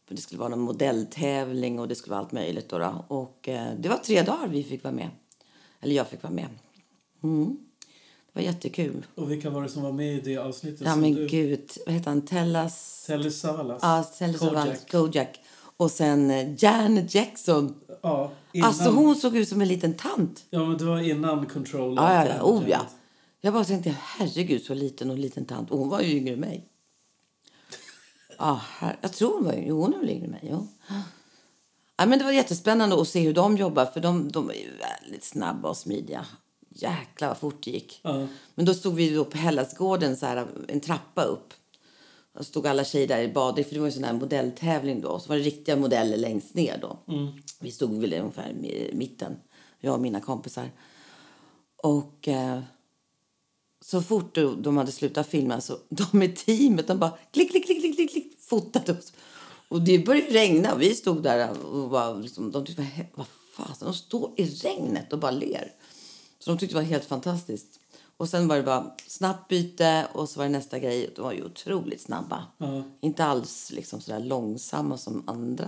För 0.08 0.16
det 0.16 0.22
skulle 0.22 0.40
vara 0.40 0.50
någon 0.50 0.60
modelltävling 0.60 1.80
och 1.80 1.88
det 1.88 1.96
skulle 1.96 2.12
vara 2.12 2.22
allt 2.22 2.32
möjligt. 2.32 2.70
Då, 2.70 2.78
då. 2.78 3.06
Och 3.08 3.50
eh, 3.50 3.74
det 3.80 3.90
var 3.90 3.98
tre 3.98 4.22
dagar 4.22 4.48
vi 4.48 4.64
fick 4.64 4.84
vara 4.84 4.94
med. 4.94 5.10
Eller 5.82 5.96
jag 5.96 6.08
fick 6.08 6.24
vara 6.24 6.34
med. 6.34 6.48
Mm. 7.24 7.58
Det 8.34 8.40
var 8.40 8.42
jättekul. 8.42 9.06
Och 9.16 9.32
vilka 9.32 9.50
var 9.50 9.64
det 9.64 9.70
som 9.70 9.84
var 9.84 9.92
med 9.92 10.14
i 10.14 10.22
det 10.22 10.38
avsnittet? 10.38 10.82
Ja 10.82 10.96
men 10.96 11.14
du... 11.14 11.28
gud, 11.28 11.72
vad 11.86 11.96
heter 11.96 12.10
han? 12.10 12.22
Tellas... 12.22 13.04
Telly 13.08 13.32
Savalas. 13.32 13.80
Ja, 13.82 14.04
Telly 14.04 14.38
Kojak. 14.38 14.92
Kojak. 14.92 15.40
Och 15.78 15.92
sen 15.92 16.32
eh, 16.32 16.64
Janet 16.64 17.16
Jackson. 17.16 17.76
Ja, 18.02 18.32
innan... 18.52 18.68
Alltså 18.68 18.90
hon 18.90 19.16
såg 19.16 19.38
ut 19.38 19.50
som 19.50 19.62
en 19.62 19.68
liten 19.68 19.94
tant. 19.94 20.46
Ja, 20.50 20.66
men 20.66 20.78
det 20.78 20.86
var 20.86 21.00
innan 21.00 21.46
Control. 21.46 21.96
Ja, 21.96 22.26
ja, 22.26 22.36
ja. 22.36 22.44
Oh, 22.44 22.70
ja. 22.70 22.86
Jag 23.46 23.54
bara 23.54 23.66
tänkte, 23.66 23.96
herregud 24.02 24.64
så 24.64 24.74
liten 24.74 25.10
och 25.10 25.18
liten 25.18 25.46
tant. 25.46 25.72
Och 25.72 25.80
hon 25.80 25.90
var 25.90 26.02
ju 26.02 26.18
yngre 26.18 26.34
än 26.34 26.40
mig. 26.40 26.68
Ja, 28.38 28.62
här, 28.64 28.98
jag 29.02 29.14
tror 29.14 29.34
hon 29.34 29.46
var 29.46 29.54
jo, 29.54 29.82
hon 29.82 29.94
är 29.94 30.00
väl 30.00 30.10
yngre 30.10 30.26
än 30.26 30.32
mig. 30.32 30.48
Jo. 30.52 30.68
Ja, 31.98 32.06
men 32.06 32.20
det 32.20 32.26
var 32.26 32.32
jättespännande 32.32 33.02
att 33.02 33.08
se 33.08 33.20
hur 33.20 33.34
de 33.34 33.58
jobbar. 33.58 33.86
För 33.86 34.00
de, 34.00 34.32
de 34.32 34.50
är 34.50 34.54
ju 34.54 34.70
väldigt 34.78 35.24
snabba 35.24 35.70
och 35.70 35.78
smidiga. 35.78 36.26
Jäklar 36.70 37.28
vad 37.28 37.38
fort 37.38 37.64
det 37.64 37.72
gick. 37.72 38.00
Ja. 38.04 38.28
Men 38.56 38.66
då 38.66 38.74
stod 38.74 38.96
vi 38.96 39.16
då 39.16 39.26
på 39.26 39.38
Hellasgården, 39.38 40.18
så 40.18 40.26
här, 40.26 40.48
en 40.68 40.80
trappa 40.80 41.24
upp. 41.24 41.54
Och 42.34 42.46
stod 42.46 42.68
alla 42.68 42.84
tjejer 42.84 43.08
där 43.08 43.22
i 43.22 43.34
baddräkt, 43.34 43.70
för 43.70 43.76
det 43.76 43.80
var 43.80 43.88
en 43.88 43.94
sån 43.94 44.04
här 44.04 44.14
modelltävling 44.14 45.02
då. 45.02 45.20
Så 45.20 45.30
var 45.30 45.36
det 45.36 45.44
riktiga 45.44 45.76
modeller 45.76 46.18
längst 46.18 46.54
ner 46.54 46.78
då. 46.82 47.00
Vi 47.60 47.72
stod 47.72 48.02
väl 48.02 48.14
ungefär 48.14 48.50
i 48.50 48.92
mitten, 48.94 49.36
jag 49.80 49.94
och 49.94 50.02
mina 50.02 50.20
kompisar. 50.20 50.72
Och 51.78 52.28
eh, 52.28 52.60
så 53.86 54.02
fort 54.02 54.36
de 54.58 54.78
hade 54.78 54.92
slutat 54.92 55.28
filma 55.28 55.62
så 55.62 55.78
de 55.90 56.24
i 56.24 56.30
teamet, 56.30 56.88
de 56.88 57.00
bara 57.00 57.18
klick, 57.32 57.52
klick, 57.52 57.66
klick, 57.66 57.82
klick, 57.82 57.96
klick, 57.96 58.12
klick 58.12 58.40
fotade 58.40 58.92
oss. 58.92 59.14
Och 59.68 59.82
det 59.82 60.00
började 60.00 60.34
regna 60.34 60.74
och 60.74 60.82
vi 60.82 60.96
stod 60.96 61.24
där 61.24 61.66
och 61.66 61.90
var 61.90 62.20
liksom, 62.20 62.52
de 62.52 62.66
tyckte, 62.66 62.88
vad, 63.14 63.26
fasen, 63.58 63.88
de 63.88 63.94
står 63.94 64.32
i 64.38 64.46
regnet 64.46 65.14
och 65.14 65.20
bara 65.20 65.32
ler. 65.32 65.72
Så 66.40 66.52
de 66.52 66.58
tyckte 66.58 66.76
det 66.76 66.82
var 66.82 66.90
helt 66.90 67.06
fantastiskt. 67.06 67.80
Och 68.18 68.30
sen 68.30 68.48
var 68.48 68.56
det 68.56 68.64
bara 68.64 68.92
snabbt 69.08 69.48
byte 69.48 70.08
och 70.14 70.30
så 70.30 70.40
var 70.40 70.46
det 70.46 70.52
nästa 70.52 70.80
grej. 70.80 71.14
De 71.16 71.22
var 71.22 71.34
ju 71.34 71.46
otroligt 71.46 72.02
snabba. 72.02 72.46
Ja. 72.58 72.84
Inte 73.02 73.26
alls 73.26 73.72
liksom 73.72 74.02
sådär 74.02 74.20
långsamma 74.20 74.98
som 74.98 75.24
andra 75.28 75.66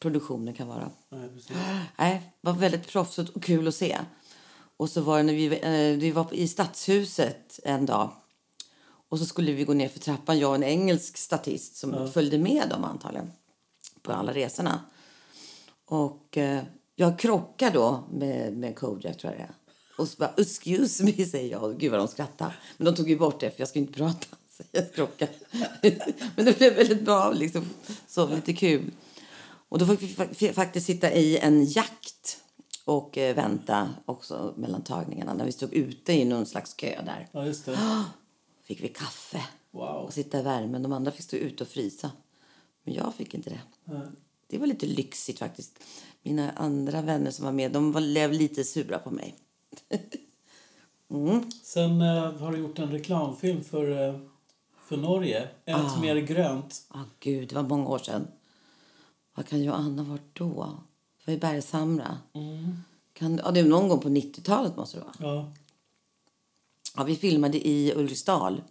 produktioner 0.00 0.52
kan 0.52 0.68
vara. 0.68 0.90
Nej, 1.08 1.28
precis. 1.34 1.56
Nej, 1.98 2.32
det 2.40 2.50
var 2.50 2.58
väldigt 2.58 2.86
proffsigt 2.86 3.30
och 3.30 3.42
kul 3.42 3.68
att 3.68 3.74
se. 3.74 3.98
Och 4.78 4.90
så 4.90 5.00
var 5.00 5.16
det 5.16 5.22
när 5.22 5.34
vi, 5.34 5.46
eh, 5.46 5.98
vi 6.00 6.10
var 6.10 6.34
i 6.34 6.48
Stadshuset 6.48 7.60
en 7.64 7.86
dag. 7.86 8.10
Och 9.08 9.18
så 9.18 9.24
skulle 9.26 9.52
vi 9.52 9.64
gå 9.64 9.72
ner 9.72 9.88
för 9.88 9.98
trappan, 9.98 10.38
jag 10.38 10.48
och 10.50 10.54
en 10.56 10.62
engelsk 10.62 11.16
statist 11.16 11.76
som 11.76 12.12
följde 12.12 12.38
med 12.38 12.68
dem 12.68 12.84
antagligen 12.84 13.32
på 14.02 14.12
alla 14.12 14.34
resorna. 14.34 14.80
Och 15.84 16.36
eh, 16.36 16.62
jag 16.96 17.18
krockar 17.18 17.70
då 17.70 18.04
med, 18.12 18.52
med 18.56 18.76
Kojak 18.76 19.18
tror 19.18 19.32
jag 19.32 19.40
det 19.40 19.44
är. 19.44 19.54
Och 19.98 20.08
så 20.08 20.16
bara, 20.18 20.34
excuse 20.36 21.04
me, 21.04 21.12
säger 21.26 21.50
jag. 21.50 21.78
Gud 21.78 21.90
vad 21.90 22.00
de 22.00 22.08
skrattar. 22.08 22.60
Men 22.76 22.84
de 22.84 22.94
tog 22.96 23.10
ju 23.10 23.18
bort 23.18 23.40
det 23.40 23.50
för 23.50 23.60
jag 23.60 23.68
ska 23.68 23.78
inte 23.78 23.92
prata. 23.92 24.26
Så 24.56 24.62
jag 24.72 24.94
krockar. 24.94 25.28
Men 26.36 26.44
det 26.44 26.58
blev 26.58 26.74
väldigt 26.74 27.04
bra, 27.04 27.32
liksom. 27.32 27.70
Så 28.08 28.26
lite 28.26 28.52
kul. 28.52 28.90
Och 29.68 29.78
då 29.78 29.86
fick 29.86 30.02
vi 30.02 30.14
fa- 30.14 30.52
faktiskt 30.52 30.86
sitta 30.86 31.12
i 31.12 31.38
en 31.38 31.64
jakt 31.64 32.38
och 32.88 33.18
eh, 33.18 33.34
vänta 33.36 33.88
också 34.04 34.54
mellan 34.56 34.82
tagningarna. 34.82 35.34
När 35.34 35.44
vi 35.44 35.52
stod 35.52 35.72
ute 35.74 36.12
i 36.12 36.24
någon 36.24 36.46
slags 36.46 36.74
kö 36.74 37.02
där. 37.04 37.28
Ja, 37.32 37.46
just 37.46 37.66
det. 37.66 37.78
Fick 38.62 38.82
vi 38.84 38.88
kaffe 38.88 39.42
Wow. 39.70 39.88
och 39.88 40.12
sitta 40.12 40.38
i 40.38 40.42
värmen. 40.42 40.82
De 40.82 40.92
andra 40.92 41.12
fick 41.12 41.24
stå 41.24 41.36
ute 41.36 41.64
och 41.64 41.68
frysa. 41.68 42.10
Men 42.84 42.94
jag 42.94 43.14
fick 43.14 43.34
inte 43.34 43.50
det. 43.50 43.60
Nej. 43.84 44.00
Det 44.46 44.58
var 44.58 44.66
lite 44.66 44.86
lyxigt 44.86 45.38
faktiskt. 45.38 45.78
Mina 46.22 46.50
andra 46.50 47.02
vänner 47.02 47.30
som 47.30 47.44
var 47.44 47.52
med, 47.52 47.72
de 47.72 47.92
var, 47.92 48.28
lite 48.28 48.64
sura 48.64 48.98
på 48.98 49.10
mig. 49.10 49.34
mm. 51.10 51.50
Sen 51.62 52.00
eh, 52.00 52.32
har 52.32 52.52
du 52.52 52.58
gjort 52.58 52.78
en 52.78 52.90
reklamfilm 52.90 53.64
för, 53.64 54.08
eh, 54.08 54.20
för 54.88 54.96
Norge. 54.96 55.48
Ett 55.64 55.76
Ah. 55.76 56.00
mer 56.00 56.16
grönt. 56.16 56.82
Ah, 56.88 57.04
gud, 57.20 57.48
det 57.48 57.54
var 57.54 57.62
många 57.62 57.88
år 57.88 57.98
sedan. 57.98 58.26
Vad 59.34 59.46
kan 59.46 59.64
jag 59.64 59.74
och 59.74 59.80
Anna 59.80 60.02
ha 60.02 60.10
varit 60.10 60.34
då? 60.34 60.78
Var 61.28 61.34
i 61.34 61.38
Bergshamra. 61.38 62.18
Mm. 62.32 62.76
Kan, 63.12 63.40
ja, 63.44 63.50
det 63.50 63.60
är 63.60 63.64
någon 63.64 63.88
gång 63.88 64.00
på 64.00 64.08
90-talet 64.08 64.76
måste 64.76 64.98
det 64.98 65.04
vara. 65.04 65.36
Ja. 65.36 65.52
Ja, 66.96 67.04
vi 67.04 67.16
filmade 67.16 67.68
i 67.68 67.92
Ulriksdal. 67.96 68.62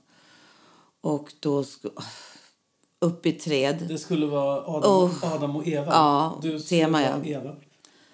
Och 1.01 1.33
då... 1.39 1.63
Upp 2.99 3.25
i 3.25 3.31
träd. 3.31 3.85
Det 3.87 3.97
skulle 3.97 4.25
vara 4.25 4.61
Adam, 4.65 4.91
Oh. 4.91 5.33
Adam 5.33 5.55
och 5.55 5.67
Eva. 5.67 5.91
Ja, 5.91 6.39
du 6.41 6.59
tema, 6.59 7.01
ja. 7.01 7.25
Eva. 7.25 7.55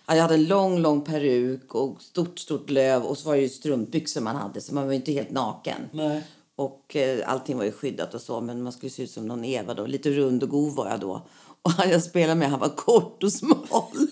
Ja, 0.06 0.16
jag 0.16 0.22
hade 0.22 0.34
en 0.34 0.46
lång, 0.46 0.80
lång 0.80 1.02
peruk 1.02 1.76
och 1.76 2.02
stort, 2.02 2.40
stort 2.40 2.70
löv. 2.70 3.04
Och 3.04 3.18
så 3.18 3.28
var 3.28 3.36
det 3.36 3.42
ju 3.42 3.50
strumpbyxor 3.50 4.22
man 4.22 4.36
hade, 4.36 4.62
så 4.62 4.74
man 4.74 4.86
var 4.86 4.92
ju 4.92 4.96
inte 4.96 5.12
helt 5.12 5.32
naken. 5.32 5.90
Nej. 5.92 6.24
Och 6.56 6.96
eh, 6.96 7.32
allting 7.32 7.58
var 7.58 7.66
ju 7.66 7.72
skyddat 7.72 8.14
och 8.14 8.22
så, 8.22 8.42
men 8.42 8.64
man 8.64 8.74
skulle 8.74 8.90
se 8.90 9.04
ut 9.04 9.12
som 9.12 9.28
någon 9.28 9.46
Eva 9.46 9.74
då. 9.74 9.86
Lite 9.86 10.10
rund 10.10 10.44
och 10.44 10.50
god 10.50 10.76
var 10.76 10.90
jag 10.90 11.00
då. 11.00 11.22
Och 11.62 11.72
han 11.72 11.90
jag 11.92 12.04
spelade 12.04 12.36
med, 12.40 12.50
han 12.50 12.60
var 12.60 12.76
kort 12.76 13.24
och 13.24 13.34
smal. 13.34 14.03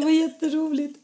Det 0.00 0.04
var 0.04 0.12
jätteroligt. 0.12 0.98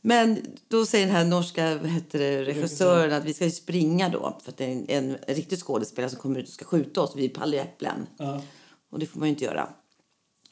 Men 0.00 0.38
då 0.68 0.86
säger 0.86 1.06
den 1.06 1.16
här 1.16 1.24
norska 1.24 1.74
det, 2.10 2.44
regissören 2.44 3.12
att 3.12 3.24
vi 3.24 3.34
ska 3.34 3.50
springa 3.50 4.08
då. 4.08 4.38
För 4.42 4.52
det 4.56 4.64
är 4.64 4.68
en, 4.70 4.86
en 4.88 5.16
riktig 5.34 5.58
skådespelare 5.58 6.10
som 6.10 6.18
kommer 6.18 6.40
ut 6.40 6.46
och 6.46 6.52
ska 6.54 6.64
skjuta 6.64 7.00
oss. 7.02 7.12
Vi 7.16 7.24
är 7.24 7.28
Palle 7.28 7.60
Äpplen. 7.60 8.06
Ja. 8.18 8.42
Och 8.90 8.98
det 8.98 9.06
får 9.06 9.18
man 9.20 9.28
inte 9.28 9.44
göra. 9.44 9.68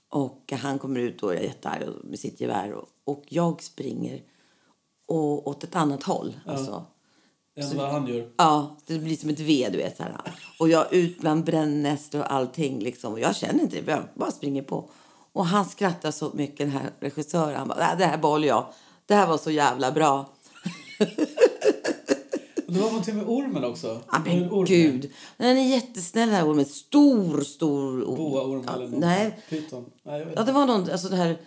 Och 0.08 0.52
han 0.52 0.78
kommer 0.78 1.00
ut 1.00 1.22
och 1.22 1.34
är 1.34 1.40
jättearg 1.40 1.88
och- 1.88 2.04
med 2.04 2.18
sitt 2.18 2.40
gevär. 2.40 2.72
Och, 2.72 2.88
och 3.04 3.24
jag 3.28 3.62
springer 3.62 4.22
och, 5.06 5.48
åt 5.48 5.64
ett 5.64 5.76
annat 5.76 6.02
håll. 6.02 6.40
Alltså. 6.46 6.86
Än 7.56 7.76
vad 7.76 7.90
han 7.90 8.06
gör. 8.06 8.30
Ja, 8.36 8.76
det 8.86 8.98
blir 8.98 9.16
som 9.16 9.30
ett 9.30 9.40
V, 9.40 9.68
du 9.72 9.78
vet. 9.78 9.96
Så 9.96 10.02
här. 10.02 10.16
Och 10.58 10.68
jag 10.68 10.92
ut 10.94 11.18
bland 11.20 11.44
brännässlor 11.44 12.22
och 12.22 12.32
allting. 12.32 12.78
Liksom. 12.78 13.12
Och 13.12 13.20
jag 13.20 13.36
känner 13.36 13.60
inte 13.62 13.80
det, 13.80 13.90
jag 13.90 14.02
bara 14.14 14.30
springer 14.30 14.62
på. 14.62 14.90
Och 15.32 15.46
han 15.46 15.64
skrattar 15.64 16.10
så 16.10 16.30
mycket, 16.34 16.58
den 16.58 16.70
här 16.70 16.90
regissören. 17.00 17.56
Han 17.56 17.68
bara, 17.68 17.78
"Nej, 17.78 17.94
det 17.98 18.04
här 18.04 18.18
behåller 18.18 18.48
jag. 18.48 18.66
Det 19.06 19.14
här 19.14 19.26
var 19.26 19.38
så 19.38 19.50
jävla 19.50 19.92
bra. 19.92 20.32
Och 22.66 22.74
det 22.74 22.80
var 22.80 22.88
någonting 22.88 23.16
med 23.16 23.24
ormen 23.28 23.64
också. 23.64 24.00
Ja, 24.12 24.18
men 24.24 24.50
orm. 24.50 24.64
gud. 24.64 25.10
Den 25.36 25.58
är 25.58 25.68
jättesnäll 25.68 26.28
den 26.28 26.36
här 26.36 26.48
ormen. 26.50 26.64
Stor, 26.64 27.40
stor 27.40 28.02
orm. 28.04 28.16
Boaorm 28.16 28.64
ja, 28.66 28.74
eller 28.74 28.88
något. 28.88 29.00
Nej, 29.00 29.38
Pyton. 29.48 29.84
Nej, 30.02 30.18
jag 30.18 30.26
vet 30.26 30.34
Ja, 30.36 30.42
det 30.42 30.52
var 30.52 30.66
någon, 30.66 30.90
alltså 30.90 31.08
det 31.08 31.16
här... 31.16 31.38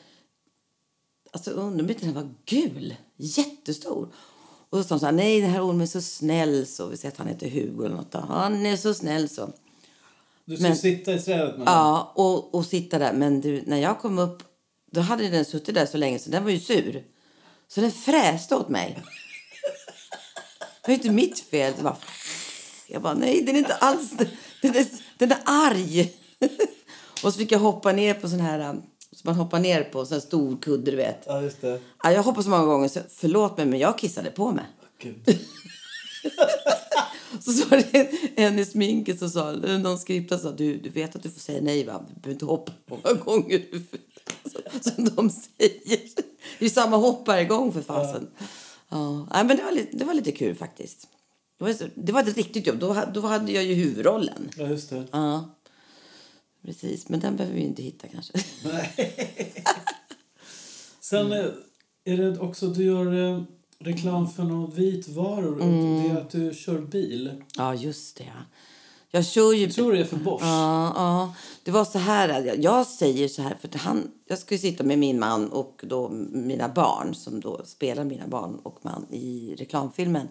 Alltså 1.34 1.52
underbiten 1.52 2.14
var 2.14 2.30
gul, 2.46 2.96
jättestor. 3.18 4.10
Och 4.70 4.78
så 4.78 4.84
sa 4.84 4.96
de 4.96 5.00
så 5.00 5.06
här, 5.06 5.14
nej 5.14 5.42
den 5.42 5.50
här 5.50 5.66
ormen 5.68 5.82
är 5.82 5.86
så 5.86 6.02
snäll 6.02 6.66
så. 6.68 6.88
Vi 6.88 6.98
säger 6.98 7.12
att 7.12 7.18
han 7.18 7.28
heter 7.28 7.50
Hugo 7.50 7.86
eller 7.86 7.96
något. 7.96 8.14
Han 8.14 8.66
är 8.66 8.78
så 8.78 8.94
snäll 8.94 9.30
så. 9.30 9.50
Du 10.46 10.56
skulle 10.56 10.70
men- 10.70 10.78
sitta 10.78 11.14
i 11.14 11.20
trädet 11.22 11.58
med. 11.58 11.68
Ja, 11.68 12.12
och, 12.16 12.56
och 12.56 12.66
sitta 12.66 13.00
där. 13.00 13.14
Men 13.14 13.42
du, 13.42 13.64
när 13.66 13.78
jag 13.78 14.00
kom 14.00 14.20
upp, 14.20 14.44
då 14.92 15.02
hade 15.02 15.30
den 15.30 15.46
suttit 15.46 15.76
där 15.76 15.86
så 15.86 15.98
länge 15.98 16.20
så 16.20 16.30
den 16.30 16.44
var 16.44 16.52
ju 16.52 16.60
sur. 16.60 17.04
Så 17.68 17.82
den 17.82 17.92
fräste 17.92 18.56
åt 18.56 18.70
mig. 18.70 19.00
Det 20.82 20.88
var 20.88 20.92
ju 20.92 20.96
inte 20.96 21.10
mitt 21.12 21.40
fel. 21.40 21.74
Det 21.78 21.84
bara, 21.84 21.98
jag 22.88 23.02
bara, 23.02 23.14
nej 23.14 23.44
den 23.46 23.56
är 23.56 23.60
inte 23.60 23.76
alls, 23.76 24.12
den 24.62 24.76
är, 24.76 24.86
den 25.18 25.32
är 25.32 25.40
arg. 25.46 26.14
Och 27.24 27.34
så 27.34 27.40
fick 27.40 27.52
jag 27.52 27.60
hoppa 27.60 27.92
ner 27.92 28.14
på 28.14 28.30
sån 28.30 28.40
här 28.40 28.70
um, 28.70 28.84
Så 29.12 29.22
man 29.24 29.36
hoppar 29.36 29.60
ner 29.60 29.84
på 29.84 30.06
sån 30.06 30.16
här 30.16 30.22
stor 30.22 30.58
kudde, 30.62 30.92
du 30.92 30.98
vet. 30.98 31.24
Ja, 31.26 31.42
just 31.42 31.62
det. 31.62 31.80
Ja, 32.04 32.12
jag 32.12 32.24
hoppade 32.24 32.44
så 32.44 32.50
många 32.50 32.66
gånger, 32.66 32.88
så 32.88 33.00
förlåt 33.10 33.58
mig, 33.58 33.66
men 33.66 33.80
jag 33.80 33.98
kissade 33.98 34.32
på 34.32 34.52
mig. 34.52 34.66
Gud. 35.02 35.26
Så 37.46 37.66
var 37.66 37.84
det 37.92 38.12
en 38.36 38.60
i 38.60 38.66
sminket 38.66 39.20
som 39.20 39.30
sa, 39.30 39.52
någon 39.52 40.00
skripta 40.00 40.38
sa, 40.38 40.52
du, 40.52 40.78
du 40.78 40.90
vet 40.90 41.16
att 41.16 41.24
du 41.24 41.30
får 41.30 41.40
säga 41.40 41.62
nej 41.62 41.84
va? 41.86 42.06
Du 42.08 42.14
behöver 42.22 42.32
inte 42.34 42.46
hoppa 42.46 42.72
många 42.90 43.14
gånger. 43.26 43.60
du 43.72 43.78
vill." 43.78 44.02
Så, 44.46 44.90
som 44.90 45.06
de 45.06 45.30
säger. 45.30 46.00
Det 46.60 46.66
är 46.66 46.70
samma 46.70 46.98
hopp 46.98 47.28
varje 47.28 47.46
gång 47.46 47.74
för 47.74 47.82
fasen. 47.82 48.28
Ja. 48.90 49.28
Nej, 49.34 49.46
men 49.46 49.58
det 49.58 49.64
var, 49.64 49.72
lite, 49.72 49.98
det 49.98 50.06
var 50.06 50.14
lite 50.14 50.32
kul 50.32 50.56
faktiskt. 50.56 51.08
Det 51.58 51.64
var, 51.66 51.76
det 51.96 52.12
var 52.12 52.22
ett 52.22 52.38
riktigt 52.38 52.68
jobb. 52.68 52.80
Då, 52.80 53.04
då 53.14 53.22
hade 53.22 53.52
jag 53.52 53.64
ju 53.64 53.74
huvudrollen. 53.74 54.50
Ja, 54.58 54.68
just 54.68 54.90
det. 54.90 55.04
Ja. 55.12 55.56
Precis, 56.66 57.10
men 57.10 57.20
den 57.20 57.36
behöver 57.36 57.56
vi 57.56 57.64
inte 57.64 57.84
hitta 57.84 58.08
kanske. 58.08 58.34
Sen 61.00 61.32
eh, 61.32 61.46
är 62.04 62.18
det 62.18 62.40
också 62.40 62.68
du 62.68 62.84
gör 62.84 63.30
eh, 63.30 63.44
reklam 63.84 64.30
för 64.30 64.44
något 64.44 64.74
vitvaror. 64.74 65.62
Mm. 65.62 66.04
Det 66.04 66.10
är 66.10 66.18
att 66.22 66.30
du 66.30 66.54
kör 66.54 66.80
bil. 66.82 67.44
Ja, 67.58 67.76
just 67.76 68.18
det. 68.18 68.24
ja. 68.24 68.42
Jag 69.14 69.26
kör 69.26 69.54
ju... 69.54 69.64
Jag 69.64 69.74
tror 69.74 69.94
det 69.94 70.00
är 70.00 70.04
för 70.06 70.18
Bosch. 70.18 70.42
Ja, 70.44 70.94
ja. 70.96 71.34
Det 71.64 71.72
var 71.72 71.86
så 71.86 71.98
här, 72.00 72.56
jag, 72.60 72.88
säger 72.88 73.28
så 73.28 73.42
här, 73.42 73.58
för 73.62 73.80
han, 73.80 74.12
jag 74.28 74.38
ska 74.40 74.56
ju 74.56 74.60
sitta 74.60 74.84
med 74.84 75.00
min 75.00 75.20
man 75.20 75.50
och 75.52 75.82
då 75.88 76.10
mina 76.32 76.70
barn 76.70 77.16
som 77.16 77.40
då 77.40 77.62
spelar 77.66 78.04
mina 78.04 78.28
barn 78.28 78.60
och 78.64 78.80
man 78.82 79.06
i 79.12 79.56
reklamfilmen. 79.58 80.28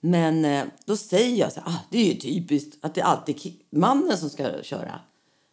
Men 0.00 0.44
eh, 0.44 0.64
då 0.84 0.96
säger 0.96 1.36
jag 1.36 1.52
så 1.52 1.60
här, 1.60 1.68
ah, 1.72 1.78
det 1.90 1.98
är 1.98 2.04
ju 2.12 2.14
typiskt 2.14 2.78
att 2.84 2.94
det 2.94 3.02
alltid 3.02 3.34
är 3.36 3.40
ki- 3.40 3.56
mannen 3.70 4.18
som 4.18 4.30
ska 4.30 4.62
köra. 4.62 5.00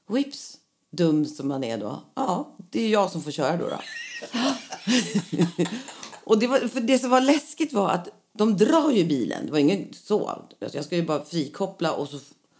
Whips, 0.09 0.57
dum 0.91 1.25
som 1.25 1.47
man 1.47 1.63
är 1.63 1.77
då. 1.77 2.03
Ja, 2.15 2.55
det 2.71 2.81
är 2.85 2.89
jag 2.89 3.11
som 3.11 3.21
får 3.23 3.31
köra 3.31 3.57
då. 3.57 3.65
då. 3.69 3.77
Och 6.25 6.39
det, 6.39 6.47
var, 6.47 6.59
för 6.59 6.81
det 6.81 6.99
som 6.99 7.09
var 7.09 7.21
läskigt 7.21 7.73
var 7.73 7.89
att 7.89 8.09
de 8.37 8.57
drar 8.57 8.91
ju 8.91 9.03
bilen. 9.03 9.45
Det 9.45 9.51
var 9.51 9.59
inget 9.59 9.95
så. 9.95 10.27
Alltså, 10.27 10.77
Jag 10.77 10.85
ska 10.85 10.95
ju 10.95 11.05
bara 11.05 11.25
frikoppla 11.25 11.93
och 11.93 12.07
så 12.07 12.19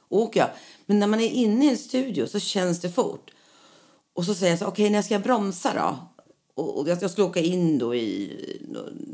åker 0.09 0.39
jag. 0.39 0.49
Men 0.85 0.99
när 0.99 1.07
man 1.07 1.19
är 1.19 1.29
inne 1.29 1.65
i 1.65 1.69
en 1.69 1.77
studio 1.77 2.27
så 2.27 2.39
känns 2.39 2.81
det 2.81 2.91
fort. 2.91 3.31
Och 4.13 4.25
så 4.25 4.33
säger 4.33 4.51
jag 4.51 4.59
så 4.59 4.65
okej 4.65 4.83
okay, 4.83 4.91
när 4.91 5.01
ska 5.01 5.13
jag 5.13 5.23
bromsa 5.23 5.73
då? 5.73 5.97
Och, 6.63 6.79
och 6.79 6.89
jag 6.89 7.11
skulle 7.11 7.27
åka 7.27 7.39
in 7.39 7.77
då 7.77 7.95
i, 7.95 8.31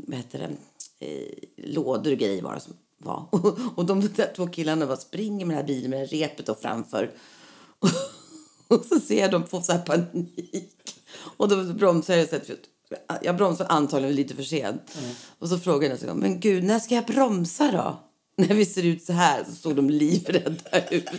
vad 0.06 0.16
heter 0.16 0.38
det, 0.38 1.06
i 1.06 1.48
lådor 1.56 2.12
och 2.12 2.18
grejer 2.18 2.42
var 2.42 2.54
det 2.54 2.60
som 2.60 2.74
var. 2.98 3.26
Och 3.30 3.58
och 3.78 3.84
de 3.86 4.00
där 4.00 4.32
två 4.36 4.46
killarna 4.46 4.86
bara 4.86 4.96
springer 4.96 5.46
med 5.46 5.56
den 5.56 5.60
här 5.60 5.66
bilen 5.66 5.90
med 5.90 6.10
repet 6.10 6.48
och 6.48 6.60
framför. 6.60 7.10
Och, 7.78 7.88
Och 8.72 8.84
så 8.84 9.00
ser 9.00 9.20
jag 9.20 9.30
dem 9.30 9.46
få 9.46 9.62
så 9.62 9.72
här 9.72 9.82
panik. 9.82 10.96
Och 11.36 11.48
då 11.48 11.64
bromsar 11.64 12.14
jag. 12.14 12.28
Så 12.28 12.36
att 12.36 12.48
jag 13.22 13.36
bromsar 13.36 13.66
antagligen 13.68 14.16
lite 14.16 14.34
för 14.34 14.42
sent. 14.42 14.98
Och 15.38 15.48
så 15.48 15.58
frågar 15.58 15.82
jag 15.82 15.92
nästa 15.92 16.06
gång, 16.06 16.18
men 16.18 16.40
gud, 16.40 16.64
när 16.64 16.78
ska 16.78 16.94
jag 16.94 17.06
bromsa 17.06 17.72
då? 17.72 17.98
När 18.36 18.54
vi 18.54 18.66
ser 18.66 18.86
ut 18.86 19.04
så 19.04 19.12
här 19.12 19.44
så 19.44 19.52
såg 19.52 19.76
de 19.76 19.90
livrädda 19.90 20.88
ut. 20.90 21.04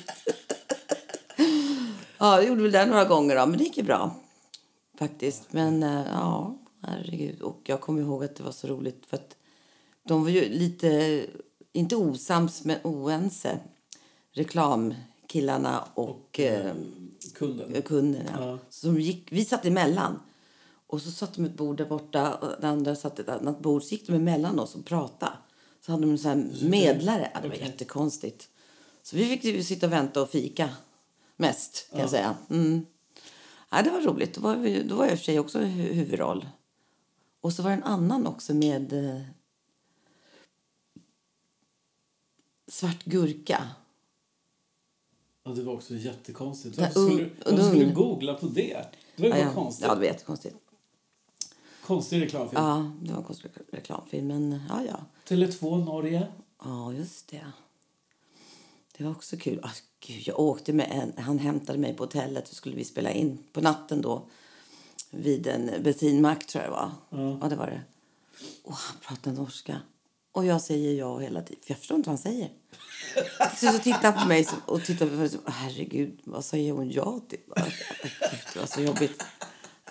ja, 2.17 2.35
jag 2.35 2.47
gjorde 2.47 2.61
väl 2.61 2.71
det 2.71 2.85
några 2.85 3.05
gånger 3.05 3.35
då, 3.35 3.45
men 3.45 3.57
det 3.57 3.63
gick 3.63 3.77
ju 3.77 3.83
bra. 3.83 4.15
Faktiskt. 4.99 5.53
Men 5.53 5.83
eh, 5.83 6.05
ja, 6.13 6.57
herregud. 6.81 7.41
Och 7.41 7.61
jag 7.65 7.81
kommer 7.81 8.01
ihåg 8.01 8.23
att 8.23 8.35
det 8.35 8.43
var 8.43 8.51
så 8.51 8.67
roligt 8.67 9.05
för 9.05 9.17
att 9.17 9.35
de 10.07 10.23
var 10.23 10.29
ju 10.29 10.49
lite, 10.49 11.25
inte 11.73 11.95
osams, 11.95 12.63
men 12.63 12.77
oense. 12.83 13.59
Reklamkillarna 14.31 15.83
och 15.93 16.39
eh, 16.39 16.73
Kunden. 17.35 17.81
kunderna. 17.81 18.31
Ja. 18.39 18.57
Så 18.69 18.87
de 18.87 18.99
gick, 19.01 19.31
vi 19.31 19.45
satt 19.45 19.65
emellan. 19.65 20.19
Och 20.93 21.01
så 21.01 21.11
satt 21.11 21.33
de 21.33 21.45
ett 21.45 21.53
bord 21.57 21.77
där 21.77 21.85
borta 21.85 22.33
och 22.35 22.61
den 22.61 22.69
andra 22.69 22.95
satt 22.95 23.19
ett 23.19 23.29
annat 23.29 23.59
bord. 23.59 23.83
Så 23.83 23.89
gick 23.95 24.07
de 24.07 24.13
emellan 24.13 24.59
oss 24.59 24.75
och 24.75 24.85
pratade. 24.85 25.31
Så 25.81 25.91
hade 25.91 26.03
de 26.03 26.11
en 26.11 26.17
sån 26.17 26.31
här 26.31 26.69
medlare. 26.69 27.31
Ja, 27.33 27.41
det 27.41 27.47
var 27.47 27.55
Okej. 27.55 27.67
jättekonstigt. 27.67 28.49
Så 29.03 29.15
vi 29.15 29.25
fick 29.25 29.43
ju 29.43 29.63
sitta 29.63 29.85
och 29.85 29.91
vänta 29.93 30.21
och 30.21 30.29
fika 30.29 30.69
mest 31.35 31.87
kan 31.91 31.99
jag 31.99 32.09
säga. 32.09 32.35
Mm. 32.49 32.85
Ja, 33.69 33.81
det 33.81 33.89
var 33.89 34.01
roligt. 34.01 34.35
Då 34.35 34.41
var, 34.41 34.55
vi, 34.55 34.83
då 34.83 34.95
var 34.95 35.03
jag 35.05 35.11
i 35.11 35.15
och 35.15 35.19
för 35.19 35.25
sig 35.25 35.39
också 35.39 35.59
hu- 35.59 35.93
huvudroll. 35.93 36.47
Och 37.41 37.53
så 37.53 37.63
var 37.63 37.69
det 37.69 37.75
en 37.75 37.83
annan 37.83 38.27
också 38.27 38.53
med 38.53 38.93
eh, 38.93 39.21
Svart 42.67 43.03
gurka. 43.03 43.67
Ja, 45.43 45.51
det 45.51 45.63
var 45.63 45.73
också 45.73 45.93
jättekonstigt. 45.93 46.77
Ja, 46.77 46.83
Varför 46.83 47.09
skulle, 47.09 47.29
varför 47.45 47.63
skulle 47.69 47.85
du 47.85 47.93
googla 47.93 48.33
på 48.33 48.45
det? 48.45 48.85
Det 49.15 49.29
var 49.29 49.37
ju 49.37 49.41
Ja, 49.43 49.47
ja. 49.49 49.53
konstigt. 49.53 49.85
ja, 49.87 49.93
det 49.93 49.99
var 49.99 50.05
jättekonstigt. 50.07 50.55
Konstig 51.85 52.21
reklamfilm. 52.21 52.63
Ja, 52.63 52.91
det 53.01 53.11
var 53.11 53.17
en 53.17 53.25
konstig 53.25 53.51
reklamfilm. 53.71 54.27
Men 54.27 54.61
ja, 54.69 54.81
ja. 54.87 54.99
Tele2 55.27 55.85
Norge. 55.85 56.27
Ja, 56.63 56.93
just 56.93 57.27
det. 57.27 57.45
Det 58.97 59.03
var 59.03 59.11
också 59.11 59.37
kul. 59.37 59.59
Ah, 59.63 59.69
gud, 59.99 60.21
jag 60.25 60.39
åkte 60.39 60.73
med 60.73 60.87
en, 60.91 61.23
han 61.23 61.39
hämtade 61.39 61.79
mig 61.79 61.93
på 61.93 62.03
hotellet 62.03 62.47
så 62.47 62.55
skulle 62.55 62.75
vi 62.75 62.83
spela 62.83 63.11
in 63.11 63.43
på 63.53 63.61
natten 63.61 64.01
då 64.01 64.27
vid 65.09 65.47
en 65.47 65.83
bensinmack 65.83 66.47
tror 66.47 66.63
jag 66.63 66.71
det 66.71 66.75
var. 66.75 66.91
Ja. 67.09 67.37
Ja, 67.41 67.49
det 67.49 67.55
var 67.55 67.67
det. 67.67 67.81
Och 68.63 68.73
han 68.73 68.97
pratar 69.01 69.31
norska. 69.31 69.81
Och 70.31 70.45
jag 70.45 70.61
säger 70.61 70.93
ja 70.93 71.17
hela 71.17 71.41
tiden, 71.41 71.63
för 71.63 71.71
jag 71.71 71.79
förstår 71.79 71.97
inte 71.97 72.09
vad 72.09 72.19
han 72.19 72.33
säger. 72.33 72.49
Så, 73.57 73.67
så 73.71 73.79
tittar 73.79 74.11
han 74.11 74.23
på 74.23 74.27
mig 74.27 74.47
och 74.65 74.83
tittar 74.83 75.07
på 75.07 75.13
mig 75.15 75.29
herregud, 75.45 76.19
vad 76.23 76.45
säger 76.45 76.73
hon 76.73 76.91
ja 76.91 77.21
till? 77.29 77.39
Gud, 77.55 78.39
det 78.53 78.59
var 78.59 78.67
så 78.67 78.81
jobbigt. 78.81 79.23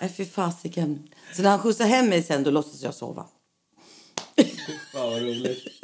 Nej, 0.03 0.11
fy 0.11 0.25
fasiken. 0.25 1.09
Så 1.33 1.41
när 1.41 1.49
han 1.49 1.59
skjutsade 1.59 1.89
hem 1.89 2.09
mig 2.09 2.23
sen, 2.23 2.43
då 2.43 2.51
låtsades 2.51 2.83
jag 2.83 2.93
sova. 2.93 3.27
Fan 4.93 5.09
vad 5.09 5.21
roligt. 5.21 5.67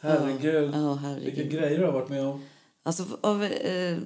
herregud. 0.00 0.70
Ja, 0.74 0.94
herregud. 0.94 1.24
Vilka 1.24 1.56
grejer 1.56 1.78
du 1.78 1.84
har 1.84 1.92
varit 1.92 2.08
med 2.08 2.26
om. 2.26 2.44
Alltså, 2.82 3.18
av 3.20 3.44
eh, 3.44 3.98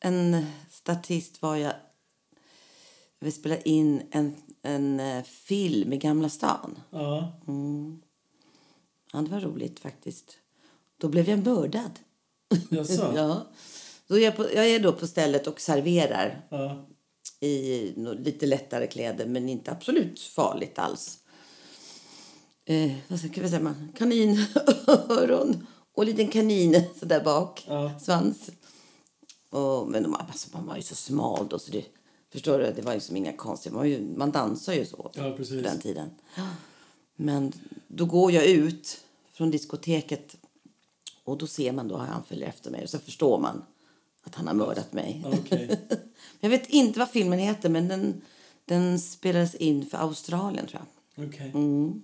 en 0.00 0.46
statist 0.70 1.42
var 1.42 1.56
jag... 1.56 1.72
Vi 3.20 3.32
spelade 3.32 3.68
in 3.68 4.02
en, 4.10 4.36
en 4.62 5.00
eh, 5.00 5.22
film 5.22 5.92
i 5.92 5.96
Gamla 5.96 6.28
stan. 6.28 6.78
Ja. 6.90 7.32
Ja, 9.12 9.18
det 9.20 9.30
var 9.30 9.40
roligt 9.40 9.80
faktiskt. 9.80 10.38
Då 10.96 11.08
blev 11.08 11.28
jag 11.28 11.46
mördad. 11.46 11.98
Jaså? 12.70 13.12
ja. 13.16 13.46
Då 14.06 14.18
är 14.18 14.24
jag, 14.24 14.36
på, 14.36 14.42
jag 14.54 14.66
är 14.66 14.80
då 14.80 14.92
på 14.92 15.06
stället 15.06 15.46
och 15.46 15.60
serverar 15.60 16.46
ja. 16.48 16.86
I 17.42 17.94
lite 18.18 18.46
lättare 18.46 18.86
kläder, 18.86 19.26
men 19.26 19.48
inte 19.48 19.70
absolut 19.70 20.20
farligt 20.20 20.78
alls. 20.78 21.18
Eh, 22.64 22.92
vad 23.08 23.18
ska 23.18 23.60
man? 23.60 23.92
Kaninöron 23.96 25.66
och 25.94 26.02
en 26.02 26.08
liten 26.08 26.28
kanin 26.28 26.82
så 26.98 27.04
där 27.04 27.24
bak. 27.24 27.64
Ja. 27.68 27.98
Svans. 27.98 28.50
Och, 29.50 29.88
men 29.88 30.02
de, 30.02 30.14
alltså, 30.14 30.48
man 30.52 30.66
var 30.66 30.76
ju 30.76 30.82
så 30.82 30.94
smal 30.94 31.48
då, 31.48 31.58
så 31.58 31.72
det, 31.72 31.84
förstår 32.32 32.58
du, 32.58 32.72
det 32.72 32.82
var 32.82 32.94
liksom 32.94 33.16
inga 33.16 33.32
konstigheter. 33.32 33.78
Man, 33.78 33.90
ju, 33.90 34.16
man 34.16 34.30
dansar 34.30 34.72
ju 34.72 34.84
så 34.84 35.10
Ja, 35.14 35.36
på 35.36 35.42
den 35.42 35.80
tiden. 35.80 36.10
Men 37.16 37.52
då 37.88 38.04
går 38.04 38.32
jag 38.32 38.46
ut 38.46 39.00
från 39.32 39.50
diskoteket 39.50 40.36
och 41.24 41.38
då 41.38 41.46
ser 41.46 41.72
man 41.72 41.88
då 41.88 41.96
han 41.96 42.24
följer 42.24 42.48
efter 42.48 42.70
mig 42.70 42.82
och 42.82 42.90
så 42.90 42.98
förstår 42.98 43.38
man 43.38 43.64
att 44.22 44.34
han 44.34 44.46
har 44.46 44.54
mördat 44.54 44.92
mig. 44.92 45.24
Okej. 45.26 45.80
Jag 46.40 46.50
vet 46.50 46.70
inte 46.70 46.98
vad 46.98 47.10
filmen 47.10 47.38
heter, 47.38 47.68
men 47.68 47.88
den, 47.88 48.20
den 48.64 49.00
spelades 49.00 49.54
in 49.54 49.86
för 49.86 49.98
Australien, 49.98 50.66
tror 50.66 50.82
jag. 51.14 51.28
Okej. 51.28 51.50
Mm. 51.54 52.02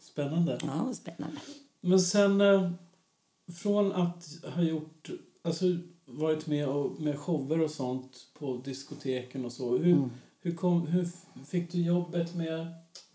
Spännande. 0.00 0.58
Ja, 0.62 0.94
spännande. 0.94 1.36
Men 1.80 2.00
sen 2.00 2.40
eh, 2.40 2.70
från 3.54 3.92
att 3.92 4.28
ha 4.54 4.62
gjort, 4.62 5.10
alltså 5.42 5.64
varit 6.06 6.46
med 6.46 6.68
och, 6.68 7.00
med 7.00 7.18
shower 7.18 7.60
och 7.60 7.70
sånt 7.70 8.26
på 8.38 8.60
diskoteken 8.64 9.44
och 9.44 9.52
så. 9.52 9.78
Hur, 9.78 9.92
Mm. 9.92 10.10
hur, 10.40 10.54
kom, 10.54 10.86
hur 10.86 11.08
fick 11.46 11.72
du 11.72 11.82
jobbet 11.82 12.34
med 12.34 12.66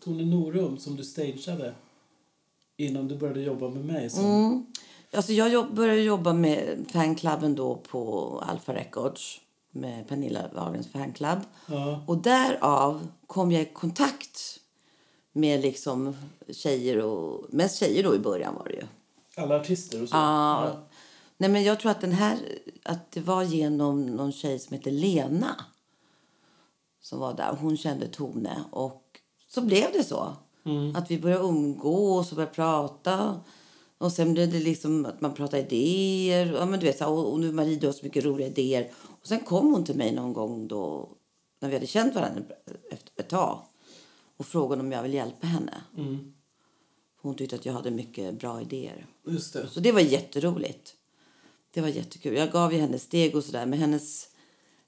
Tone 0.04 0.26
Norum 0.26 0.78
som 0.78 0.96
du 0.96 1.04
stageade 1.04 1.74
innan 2.78 3.08
du 3.08 3.18
började 3.18 3.42
jobba 3.42 3.70
med 3.70 3.86
mig? 3.86 4.10
Som, 4.10 4.26
Mm. 4.26 4.66
Alltså 5.16 5.34
jag 5.34 5.50
jobb, 5.50 5.74
började 5.76 6.02
jobba 6.02 6.34
med 6.34 6.86
fanklubben 6.92 7.56
då 7.56 7.76
på 7.76 8.40
Alpha 8.48 8.74
Records 8.74 9.40
med 9.72 10.08
Pernilla 10.08 10.48
Wahlgrens 10.54 10.92
fanclub. 10.92 11.40
Ja, 11.68 12.04
Och 12.08 12.18
därav 12.18 13.08
kom 13.28 13.52
jag 13.52 13.62
i 13.62 13.66
kontakt 13.66 14.60
med 15.32 15.62
liksom 15.62 16.16
tjejer 16.50 16.98
och 17.02 17.46
mest 17.54 17.80
tjejer 17.80 18.04
då 18.04 18.16
i 18.16 18.20
början 18.20 18.56
var 18.56 18.66
det 18.66 18.74
ju. 18.74 18.84
alla 19.44 19.56
artister 19.56 20.04
och 20.04 20.10
så? 20.10 20.16
Ja. 20.16 20.72
Nej, 21.38 21.50
men 21.50 21.64
jag 21.64 21.80
tror 21.80 21.92
att 21.92 22.02
den 22.02 22.12
här 22.12 22.38
att 22.84 23.12
det 23.12 23.20
var 23.22 23.44
genom 23.44 24.06
någon 24.06 24.32
tjej 24.32 24.60
som 24.60 24.74
heter 24.78 24.92
Lena 24.92 25.66
som 27.02 27.20
var 27.20 27.34
där. 27.34 27.58
Hon 27.62 27.78
kände 27.78 28.08
Tone 28.08 28.64
och 28.72 29.04
så 29.48 29.62
blev 29.62 29.92
det 29.94 30.04
så. 30.04 30.34
Att 30.96 31.12
vi 31.12 31.20
började 31.20 31.44
umgås 31.44 32.32
och 32.32 32.36
började 32.36 32.54
prata. 32.56 33.40
Och 33.98 34.12
sen 34.12 34.34
blev 34.34 34.52
det 34.52 34.60
liksom 34.60 35.06
att 35.06 35.22
man 35.22 35.34
pratade 35.34 35.64
idéer. 35.64 36.54
Ja, 36.54 36.66
men 36.66 36.80
du 36.80 36.86
vet, 36.86 36.98
så 36.98 37.14
och, 37.14 37.34
och 37.34 37.40
nu 37.40 37.52
Marie, 37.52 37.76
du 37.76 37.88
har 37.88 37.94
så 37.94 38.06
mycket 38.06 38.26
roliga 38.26 38.48
idéer. 38.48 38.92
Och 39.22 39.28
sen 39.28 39.40
kom 39.40 39.74
hon 39.74 39.86
till 39.86 39.96
mig 39.96 40.12
någon 40.12 40.34
gång 40.34 40.68
då, 40.68 41.10
när 41.60 41.70
vi 41.70 41.76
hade 41.76 41.88
känt 41.88 42.16
varandra 42.16 42.44
efter 42.92 43.12
ett 43.18 43.30
tag 43.30 43.66
och 44.38 44.46
frågade 44.46 44.82
om 44.82 44.92
jag 44.92 45.04
ville 45.04 45.16
hjälpa 45.16 45.48
henne. 45.48 45.82
Mm. 45.98 46.34
Hon 47.22 47.36
tyckte 47.36 47.56
att 47.56 47.66
jag 47.66 47.74
hade 47.74 47.92
mycket 47.92 48.40
bra 48.40 48.62
idéer. 48.62 49.08
Just 49.28 49.54
det. 49.54 49.68
Så 49.68 49.80
det 49.80 49.92
var 49.92 50.02
jätteroligt. 50.02 50.94
Det 51.72 51.82
var 51.82 51.88
jättekul. 51.88 52.36
Jag 52.36 52.52
gav 52.52 52.74
ju 52.74 52.80
henne 52.80 53.00
steg 53.00 53.36
och 53.36 53.44
sådär. 53.44 53.66
Men 53.66 53.80
hennes 53.80 54.28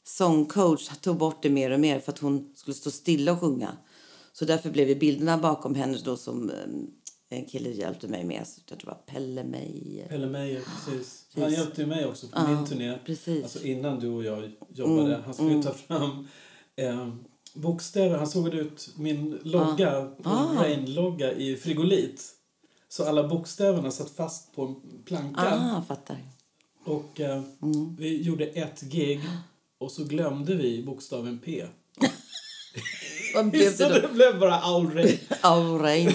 sångcoach 0.04 0.90
tog 1.02 1.18
bort 1.18 1.44
det 1.44 1.50
mer 1.50 1.72
och 1.72 1.80
mer 1.80 2.00
för 2.00 2.12
att 2.12 2.20
hon 2.20 2.54
skulle 2.56 2.74
stå 2.74 2.92
stilla 2.92 3.32
och 3.32 3.40
sjunga. 3.40 3.78
Så 4.34 4.46
därför 4.46 4.70
blev 4.70 5.00
bilderna 5.00 5.38
bakom 5.38 5.76
henne 5.76 5.98
då 6.04 6.18
som 6.18 6.50
eh, 6.50 6.56
en 7.30 7.46
kille 7.46 7.70
hjälpte 7.70 8.08
mig 8.08 8.24
med. 8.24 8.36
Jag 8.56 8.66
tror 8.66 8.78
det 8.78 8.86
var 8.88 9.02
Pelle 9.06 9.44
Meijer. 9.44 10.08
Pelle 10.08 10.28
Meijer, 10.28 10.62
precis. 10.86 11.26
Han 11.36 11.52
hjälpte 11.52 11.82
ju 11.82 11.88
mig 11.88 12.06
också 12.06 12.28
på 12.28 12.34
Ja, 12.40 12.48
min 12.48 12.66
turné. 12.66 12.98
precis. 13.06 13.44
Alltså 13.44 13.64
innan 13.64 14.00
du 14.00 14.08
och 14.10 14.24
jag 14.24 14.52
jobbade. 14.70 15.22
Han 15.26 15.34
skulle 15.34 15.54
ju 15.54 15.64
ta 15.64 15.74
fram 15.74 16.28
eh, 16.76 17.10
bokstäver. 17.54 18.18
Han 18.18 18.28
sågade 18.28 18.58
ut 18.58 18.90
min 18.98 19.40
logga, 19.44 20.12
Ah. 20.24 20.64
Rain-logga 20.64 21.32
i 21.34 21.56
frigolit. 21.56 22.34
Så 22.90 23.04
alla 23.06 23.28
bokstäverna 23.28 23.92
satt 23.92 24.10
fast 24.10 24.56
på 24.56 24.66
en 24.66 24.76
planka. 25.06 25.42
Ah, 25.42 25.82
fattar. 25.88 26.18
Och 26.86 27.20
eh, 27.20 27.42
vi 27.98 28.22
gjorde 28.24 28.46
ett 28.46 28.82
gig 28.82 29.20
och 29.78 29.92
så 29.92 30.04
glömde 30.04 30.56
vi 30.56 30.84
bokstaven 30.84 31.40
P. 31.40 31.66
Vad 33.38 33.50
blev 33.52 33.78
det 33.78 33.88
då? 33.90 34.08
det 34.08 34.14
blev 34.14 34.40
bara 34.40 34.56
All 34.56 34.90
Rain. 34.94 35.18
Aulrein. 35.42 36.12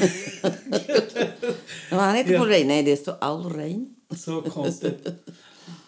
han 1.90 2.14
heter 2.14 2.38
Paul 2.38 2.48
Rein. 2.48 2.68
Nej, 2.68 2.82
det 2.82 2.96
står 2.96 3.14
Aulrein. 3.20 3.94
Så 4.16 4.42
konstigt. 4.42 5.08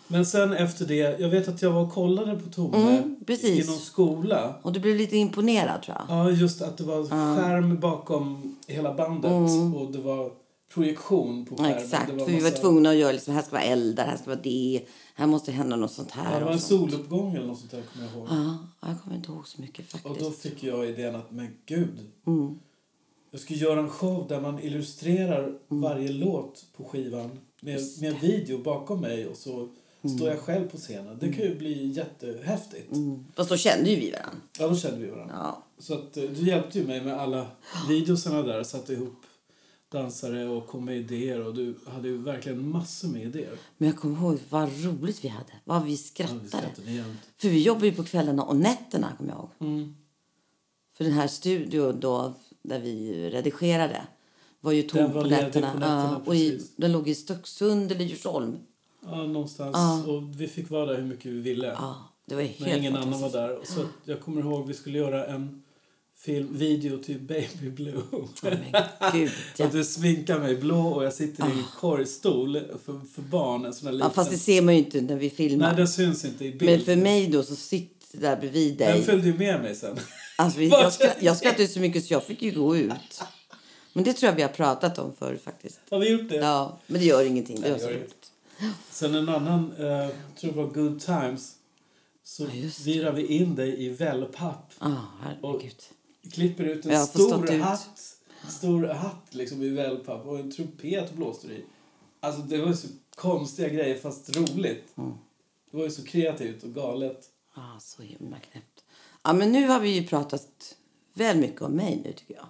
Men 0.07 0.27
sen 0.27 0.53
efter 0.53 0.85
det, 0.85 1.21
jag 1.21 1.29
vet 1.29 1.49
att 1.49 1.63
jag 1.63 1.71
var 1.71 1.83
och 1.83 1.93
kollade 1.93 2.37
på 2.37 2.51
Tove 2.51 2.77
Mm, 2.77 3.17
i 3.43 3.65
någon 3.67 3.79
skola. 3.79 4.55
Och 4.63 4.73
du 4.73 4.81
blev 4.81 4.97
lite 4.97 5.17
imponerad, 5.17 5.83
tror 5.83 5.97
jag. 6.09 6.19
Ja, 6.19 6.31
just 6.31 6.63
att 6.63 6.77
det 6.77 6.85
var 6.85 7.05
skärm 7.05 7.81
bakom 7.81 8.57
hela 8.67 8.95
bandet 8.95 9.33
och 9.75 9.93
det 9.93 9.99
var 9.99 10.31
projektion 10.75 11.45
på 11.47 11.55
Mm. 11.55 11.65
Skärmen. 11.67 11.85
exakt, 11.85 12.07
för 12.07 12.27
vi 12.27 12.35
var 12.41 12.51
massa- 12.51 12.57
tvungna 12.63 12.91
att 12.91 12.97
göra 12.97 13.13
liksom, 13.13 13.35
här 13.35 13.43
ska 13.43 13.51
vara 13.53 13.63
eldar, 13.63 14.05
här 14.07 14.17
ska 14.17 14.27
vara 14.31 14.41
det, 14.43 14.83
här 15.15 15.27
måste 15.27 15.53
hända 15.53 15.77
något 15.77 15.93
sånt 15.93 16.11
här. 16.11 16.33
Ja, 16.33 16.39
det 16.39 16.45
var 16.45 16.51
och 16.51 16.55
en 16.55 16.61
soluppgång 16.61 17.35
eller 17.35 17.47
något 17.47 17.59
sånt 17.59 17.71
där 17.71 17.83
kommer 17.93 18.07
jag 18.07 18.17
ihåg. 18.17 18.27
Ja, 18.31 18.59
jag 18.89 19.03
kommer 19.03 19.17
inte 19.17 19.33
ihåg 19.33 19.49
så 19.49 19.61
mycket 19.61 19.85
Och 19.95 20.01
faktiskt. 20.01 20.21
då 20.21 20.31
fick 20.31 20.63
jag 20.63 20.89
idén 20.89 21.15
att, 21.17 21.31
men 21.31 21.49
gud. 21.67 21.99
Mm. 22.27 22.59
Jag 23.31 23.41
ska 23.41 23.55
göra 23.55 23.81
en 23.81 23.91
show 23.91 24.27
där 24.29 24.41
man 24.41 24.59
illustrerar 24.63 25.45
Mm. 25.45 25.83
varje 25.83 26.09
låt 26.13 26.65
på 26.77 26.85
skivan 26.85 27.31
med, 27.61 27.81
med 28.01 28.21
video 28.21 28.59
bakom 28.59 29.01
mig 29.01 29.27
och 29.27 29.37
så 29.37 29.69
står 30.17 30.29
jag 30.29 30.39
själv 30.39 30.69
på 30.69 30.77
scenen. 30.77 31.19
Det 31.21 31.33
kan 31.33 31.45
ju 31.45 31.55
bli 31.59 31.87
jättehäftigt. 31.87 32.93
Mm. 32.93 33.25
Fast 33.37 33.51
då 33.51 33.57
kände 33.57 33.91
ju 33.91 33.97
vi 33.97 34.11
varandra. 34.11 34.39
Ja, 34.59 34.69
då 34.69 34.77
kände 34.77 34.99
vi 34.99 35.11
varandra. 35.11 35.35
Ja. 35.39 35.63
Så 35.79 35.95
att, 35.95 36.17
eh, 36.17 36.23
du 36.25 36.47
hjälpte 36.47 36.79
ju 36.79 36.87
mig 36.87 37.01
med 37.01 37.21
alla 37.21 37.47
videosarna 37.89 38.43
där. 38.43 38.63
Satte 38.63 38.93
ihop 38.93 39.15
dansare 39.95 40.49
och 40.49 40.67
kom 40.67 40.85
med 40.85 40.97
idéer. 40.97 41.47
Och 41.47 41.55
du 41.55 41.75
hade 41.87 42.09
ju 42.09 42.19
verkligen 42.19 42.69
massor 42.69 43.09
med 43.09 43.23
idéer. 43.23 43.59
Men 43.79 43.89
jag 43.89 43.99
kommer 43.99 44.19
ihåg 44.19 44.39
vad 44.51 44.85
roligt 44.85 45.25
vi 45.25 45.29
hade. 45.29 45.53
Vad 45.65 45.83
vi 45.83 45.91
Ja, 45.91 45.91
vi 45.91 45.97
skrattade. 45.97 46.49
skrattade. 46.49 47.05
För 47.39 47.49
vi 47.49 47.63
jobbade 47.63 47.87
ju 47.87 47.95
på 47.95 48.05
kvällarna 48.05 48.43
och 48.43 48.57
nätterna, 48.57 49.13
kommer 49.17 49.31
jag 49.31 49.39
ihåg. 49.39 49.51
Mm. 49.61 49.95
För 50.97 51.05
den 51.05 51.13
här 51.13 51.27
studion 51.27 52.01
då, 52.01 52.35
där 52.63 52.81
vi 52.81 53.31
redigerade 53.31 54.03
var 54.61 54.73
ju 54.73 54.83
tom 54.83 55.13
var 55.13 55.23
på 55.23 55.29
nätterna. 55.29 55.73
på 55.73 55.79
nätterna, 55.79 56.11
ja, 56.13 56.23
och 56.27 56.35
i, 56.37 56.61
den 56.77 56.93
låg 56.93 57.09
i 57.09 57.15
Stöcksund 57.15 57.93
eller 57.93 58.05
Djursholm. 58.05 58.57
Ja, 59.05 59.27
någonstans. 59.27 59.77
Ja. 59.77 60.05
Och 60.13 60.41
vi 60.41 60.49
fick 60.49 60.71
vara 60.71 60.87
där 60.87 60.97
hur 60.97 61.05
mycket 61.05 61.27
vi 61.27 61.41
ville. 61.41 61.67
Ja, 61.67 61.97
det 62.27 62.35
var 62.35 62.43
helt 62.43 62.61
när 62.61 62.79
ingen 62.79 62.97
annan 62.97 63.21
var 63.21 63.31
där. 63.31 63.59
Så 63.65 63.81
jag 64.05 64.21
kommer 64.21 64.41
ihåg 64.41 64.67
vi 64.67 64.75
skulle 64.75 64.99
göra 64.99 65.27
en 65.27 65.64
film, 66.25 66.49
video 66.59 66.99
till 66.99 67.19
Baby 67.21 67.71
Blue. 67.71 68.03
Men 68.43 68.59
gud, 69.13 69.31
ja. 69.57 69.67
Att 69.67 69.73
du 69.73 69.85
sminkar 69.85 70.39
mig 70.39 70.57
blå 70.57 70.89
och 70.89 71.05
jag 71.05 71.13
sitter 71.13 71.49
i 71.49 71.51
en 71.51 71.65
korgstol 71.81 72.61
för, 72.85 73.01
för 73.15 73.23
barn. 73.23 73.65
En 73.65 73.75
sån 73.75 73.87
här 73.87 73.93
ja, 73.93 73.97
liten. 73.97 74.11
fast 74.11 74.31
det 74.31 74.39
ser 74.39 74.63
man 74.63 74.75
ju 74.75 74.81
inte 74.81 75.01
när 75.01 75.17
vi 75.17 75.31
filmar. 75.31 75.67
Nej, 75.67 75.77
den 75.77 75.89
syns 75.89 76.25
inte 76.25 76.45
i 76.45 76.51
bild. 76.51 76.71
Men 76.71 76.81
för 76.81 76.97
mig 76.97 77.27
då 77.27 77.43
så 77.43 77.57
sitter 77.57 78.19
där 78.19 78.37
bredvid 78.37 78.77
Den 78.79 78.93
dig. 78.93 79.03
följde 79.03 79.27
ju 79.29 79.39
med 79.39 79.61
mig 79.61 79.75
sen. 79.75 79.99
Alltså, 80.37 80.61
jag, 80.63 80.93
skratt, 80.93 81.17
jag 81.21 81.37
skrattade 81.37 81.69
så 81.69 81.81
mycket 81.81 82.05
så 82.05 82.13
jag 82.13 82.25
fick 82.25 82.43
ju 82.43 82.51
gå 82.51 82.77
ut. 82.77 83.23
Men 83.93 84.05
det 84.05 84.13
tror 84.13 84.29
jag 84.29 84.37
vi 84.37 84.43
har 84.43 84.49
pratat 84.49 84.99
om 84.99 85.13
förr 85.19 85.39
faktiskt. 85.45 85.81
Har 85.91 85.99
vi 85.99 86.09
gjort 86.11 86.29
det? 86.29 86.37
Ja, 86.37 86.79
men 86.87 87.01
det 87.01 87.07
gör 87.07 87.25
ingenting. 87.25 87.61
Det 87.61 87.71
Nej, 87.71 87.79
det 87.79 87.85
gör 87.85 87.93
roligt. 87.93 88.31
Sen 88.91 89.15
en 89.15 89.29
annan, 89.29 89.73
eh, 89.79 89.85
jag 89.87 90.11
tror 90.41 90.51
det 90.53 90.57
var 90.57 90.67
Good 90.67 91.01
Times. 91.01 91.53
Så 92.25 92.43
Ja, 92.43 92.49
det. 92.53 92.85
virar 92.85 93.13
vi 93.13 93.27
in 93.27 93.55
dig 93.55 93.85
i 93.85 93.89
wellpapp. 93.89 94.73
Ja, 94.81 95.07
herregud. 95.23 95.75
Klipper 96.33 96.65
ut 96.65 96.87
en 96.87 97.07
fått 97.07 97.11
stor 97.11 97.55
ut. 97.55 97.63
hatt. 97.63 98.19
Stor 98.49 98.87
hatt 98.87 99.35
liksom 99.35 99.63
i 99.63 99.69
wellpapp 99.69 100.27
och 100.27 100.39
en 100.39 100.51
trumpet 100.51 101.15
blåste 101.15 101.47
i. 101.47 101.65
Alltså 102.21 102.43
det 102.43 102.59
var 102.59 102.73
så 102.73 102.89
konstiga 103.15 103.69
grejer 103.69 103.99
fast 103.99 104.37
roligt. 104.37 104.85
Mm. 104.97 105.13
Det 105.71 105.77
var 105.77 105.85
ju 105.85 105.91
så 105.91 106.05
kreativt 106.05 106.63
och 106.63 106.75
galet. 106.75 107.31
Ja, 107.57 107.77
så 107.81 108.03
himla 108.03 108.37
knäppt. 108.39 108.85
Ja, 109.23 109.33
men 109.33 109.53
nu 109.53 109.67
har 109.69 109.81
vi 109.81 109.89
ju 109.89 110.07
pratat 110.07 110.77
väl 111.15 111.37
mycket 111.39 111.63
om 111.63 111.73
mig 111.73 112.01
nu 112.05 112.13
tycker 112.13 112.35
jag. 112.35 112.47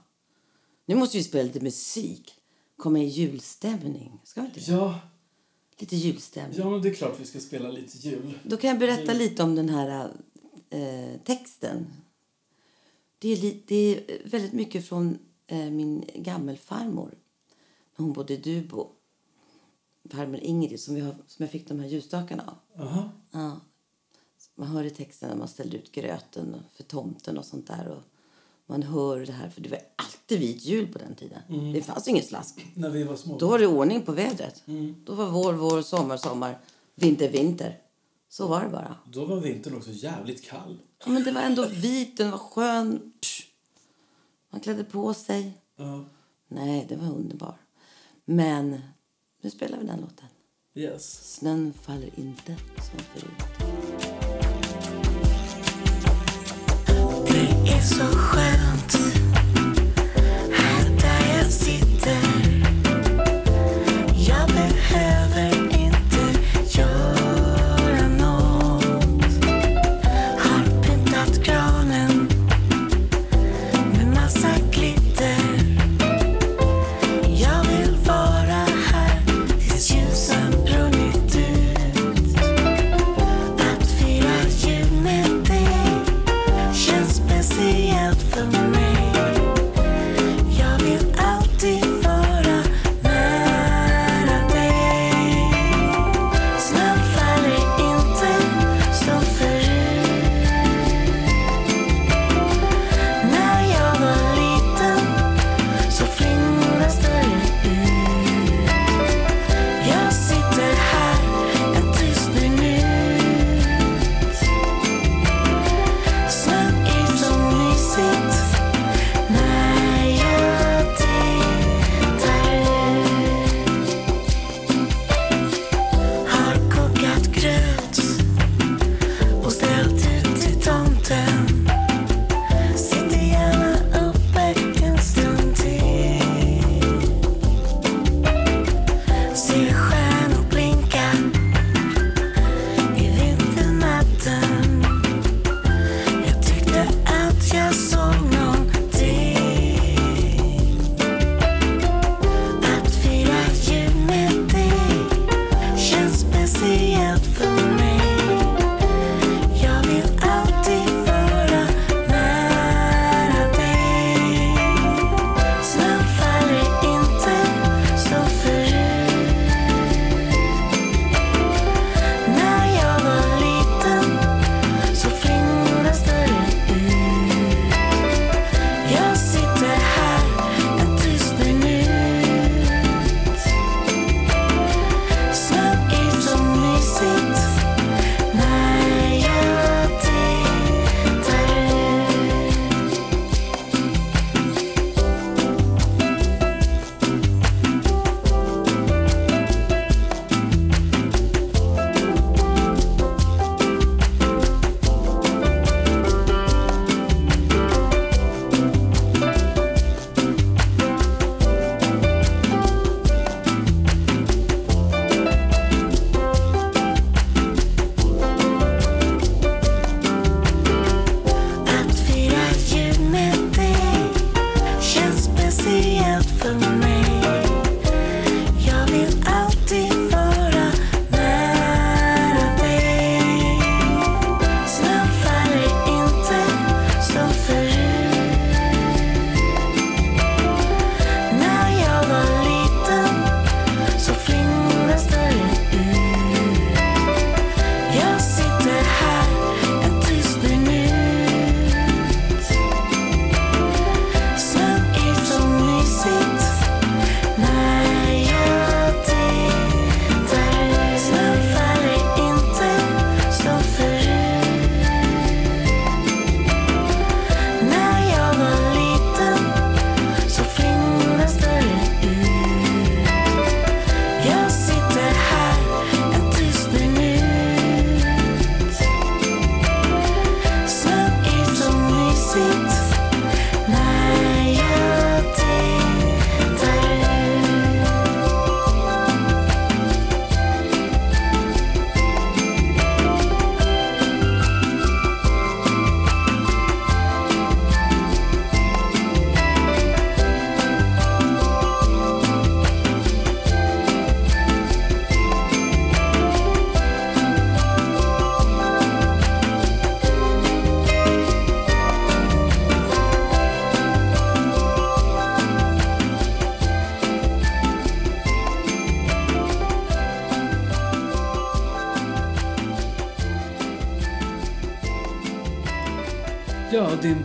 Nu 0.86 0.94
måste 0.94 1.16
vi 1.16 1.24
spela 1.24 1.44
lite 1.44 1.60
musik. 1.60 2.34
Komma 2.76 2.98
i 2.98 3.04
julstämning. 3.04 4.20
Ska 4.24 4.40
vi 4.40 4.46
inte? 4.46 4.70
Ja, 4.70 5.00
Lite 5.78 5.96
julstämning. 5.96 6.58
ja 6.58 6.70
men 6.70 6.82
det 6.82 6.88
är 6.88 6.94
klart 6.94 7.20
vi 7.20 7.24
ska 7.24 7.40
spela 7.40 7.68
lite 7.68 7.98
jul. 7.98 8.38
Då 8.42 8.56
kan 8.56 8.70
jag 8.70 8.78
berätta 8.78 9.12
lite 9.12 9.42
om 9.42 9.54
den 9.54 9.68
här 9.68 10.10
eh, 10.70 11.20
texten. 11.24 11.86
Det 13.24 13.32
är, 13.32 13.56
det 13.66 13.76
är 13.76 14.28
väldigt 14.28 14.52
mycket 14.52 14.88
från 14.88 15.18
eh, 15.46 15.70
min 15.70 16.04
gammelfarmor. 16.14 17.14
När 17.96 18.04
hon 18.04 18.12
bodde 18.12 18.34
i 18.34 18.36
Dubo. 18.36 18.88
Farmor 20.10 20.40
Ingrid 20.42 20.80
som, 20.80 20.94
vi 20.94 21.00
har, 21.00 21.14
som 21.26 21.42
jag 21.42 21.50
fick 21.50 21.68
de 21.68 21.80
här 21.80 21.88
ljusstakarna 21.88 22.42
av. 22.46 22.82
Aha. 22.86 23.10
Ja. 23.30 23.60
Man 24.54 24.68
hör 24.68 24.84
i 24.84 24.90
texten 24.90 25.28
när 25.28 25.36
man 25.36 25.48
ställde 25.48 25.76
ut 25.76 25.92
gröten 25.92 26.56
för 26.72 26.82
tomten 26.82 27.38
och 27.38 27.44
sånt 27.44 27.66
där. 27.66 27.88
Och 27.88 28.02
man 28.66 28.82
hör 28.82 29.26
det 29.26 29.32
här, 29.32 29.50
för 29.50 29.60
det 29.60 29.68
var 29.68 29.80
alltid 29.96 30.40
vit 30.40 30.64
jul 30.64 30.92
på 30.92 30.98
den 30.98 31.14
tiden. 31.14 31.72
Det 31.72 31.82
fanns 31.82 32.08
ingen 32.08 32.24
slask. 32.24 32.66
När 32.74 32.90
vi 32.90 33.02
var 33.02 33.16
små. 33.16 33.38
Då 33.38 33.48
var 33.48 33.58
det 33.58 33.66
ordning 33.66 34.02
på 34.02 34.12
vädret. 34.12 34.62
Då 35.04 35.14
var 35.14 35.30
vår, 35.30 35.52
vår, 35.52 35.82
sommar, 35.82 36.16
sommar, 36.16 36.58
vinter, 36.94 37.30
vinter. 37.30 37.78
Så 38.36 38.46
var 38.46 38.64
det 38.64 38.68
bara. 38.68 38.96
Då 39.04 39.24
var 39.24 39.40
vintern 39.40 39.76
också 39.76 39.90
jävligt 39.90 40.44
kall. 40.44 40.78
Ja, 41.04 41.10
men 41.10 41.24
det 41.24 41.32
var 41.32 41.40
ändå 41.40 41.66
vit, 41.66 42.16
den 42.16 42.30
var 42.30 42.38
skön. 42.38 43.12
Man 44.50 44.60
klädde 44.60 44.84
på 44.84 45.14
sig. 45.14 45.62
Ja. 45.76 46.04
Nej, 46.48 46.86
det 46.88 46.96
var 46.96 47.06
underbar. 47.06 47.56
Men 48.24 48.80
nu 49.42 49.50
spelar 49.50 49.78
vi 49.78 49.86
den 49.86 50.00
låten. 50.00 50.26
Yes. 50.74 51.34
Snön 51.34 51.72
faller 51.82 52.10
inte 52.16 52.56
som 52.76 52.98
förut. 52.98 53.42
Det 57.28 57.70
är 57.72 57.80
så 57.80 58.04
skönt 58.04 59.03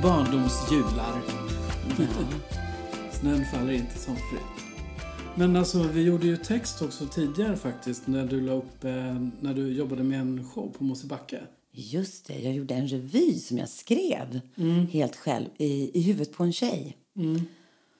Ja, 0.03 0.07
din 0.07 0.11
barndoms 0.11 0.71
jular. 0.71 1.21
Snön 3.11 3.45
faller 3.53 3.73
inte 3.73 3.99
som 3.99 4.15
förut. 4.15 4.41
Men 5.35 5.55
alltså, 5.55 5.83
vi 5.93 6.03
gjorde 6.03 6.27
ju 6.27 6.37
text 6.37 6.81
också 6.81 7.05
tidigare 7.05 7.55
faktiskt 7.55 8.07
när 8.07 8.25
du 8.25 8.41
la 8.41 8.53
upp, 8.53 8.83
eh, 8.83 8.91
när 9.41 9.53
du 9.53 9.73
jobbade 9.73 10.03
med 10.03 10.19
en 10.19 10.49
show 10.49 10.73
på 10.77 10.83
Mosebacke. 10.83 11.39
Just 11.71 12.27
det, 12.27 12.39
jag 12.39 12.53
gjorde 12.53 12.73
en 12.73 12.87
revy 12.87 13.33
som 13.39 13.57
jag 13.57 13.69
skrev 13.69 14.39
Mm. 14.57 14.87
helt 14.87 15.15
själv 15.15 15.45
i, 15.57 15.99
i 15.99 16.01
huvudet 16.01 16.33
på 16.33 16.43
en 16.43 16.53
tjej. 16.53 16.97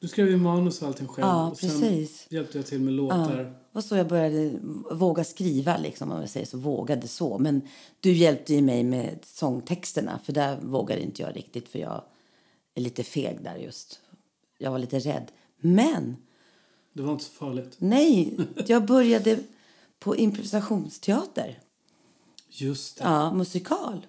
Du 0.01 0.07
skrev 0.07 0.29
ju 0.29 0.37
manus 0.37 0.81
och 0.81 0.87
allting 0.87 1.07
själv. 1.07 1.27
Ja, 1.27 1.49
och 1.49 1.57
sen 1.57 1.69
precis. 1.69 2.27
hjälpte 2.29 2.57
jag 2.57 2.65
till 2.65 2.81
med 2.81 2.93
låtar. 2.93 3.53
Och 3.71 3.83
så 3.83 3.95
jag 3.95 4.07
började 4.07 4.59
våga 4.91 5.23
skriva, 5.23 5.77
liksom, 5.77 6.11
om 6.11 6.19
jag 6.19 6.29
säger 6.29 6.45
så. 6.45 6.57
Vågade 6.57 7.07
så. 7.07 7.37
Men 7.37 7.61
du 7.99 8.13
hjälpte 8.13 8.53
ju 8.53 8.61
mig 8.61 8.83
med 8.83 9.19
sångtexterna, 9.25 10.19
för 10.23 10.33
där 10.33 10.57
vågade 10.61 11.01
inte 11.01 11.21
jag 11.21 11.35
riktigt, 11.35 11.67
för 11.69 11.79
jag 11.79 12.01
är 12.75 12.81
lite 12.81 13.03
feg 13.03 13.43
där 13.43 13.55
just. 13.55 13.99
Jag 14.57 14.71
var 14.71 14.79
lite 14.79 14.99
rädd. 14.99 15.31
Men 15.57 16.17
Det 16.93 17.01
var 17.01 17.11
inte 17.13 17.23
så 17.25 17.31
farligt. 17.31 17.75
nej, 17.77 18.37
jag 18.67 18.85
började 18.85 19.39
på 19.99 20.15
improvisationsteater. 20.15 21.59
Just 22.49 22.97
det. 22.97 23.03
Ja, 23.03 23.33
musikal. 23.33 24.07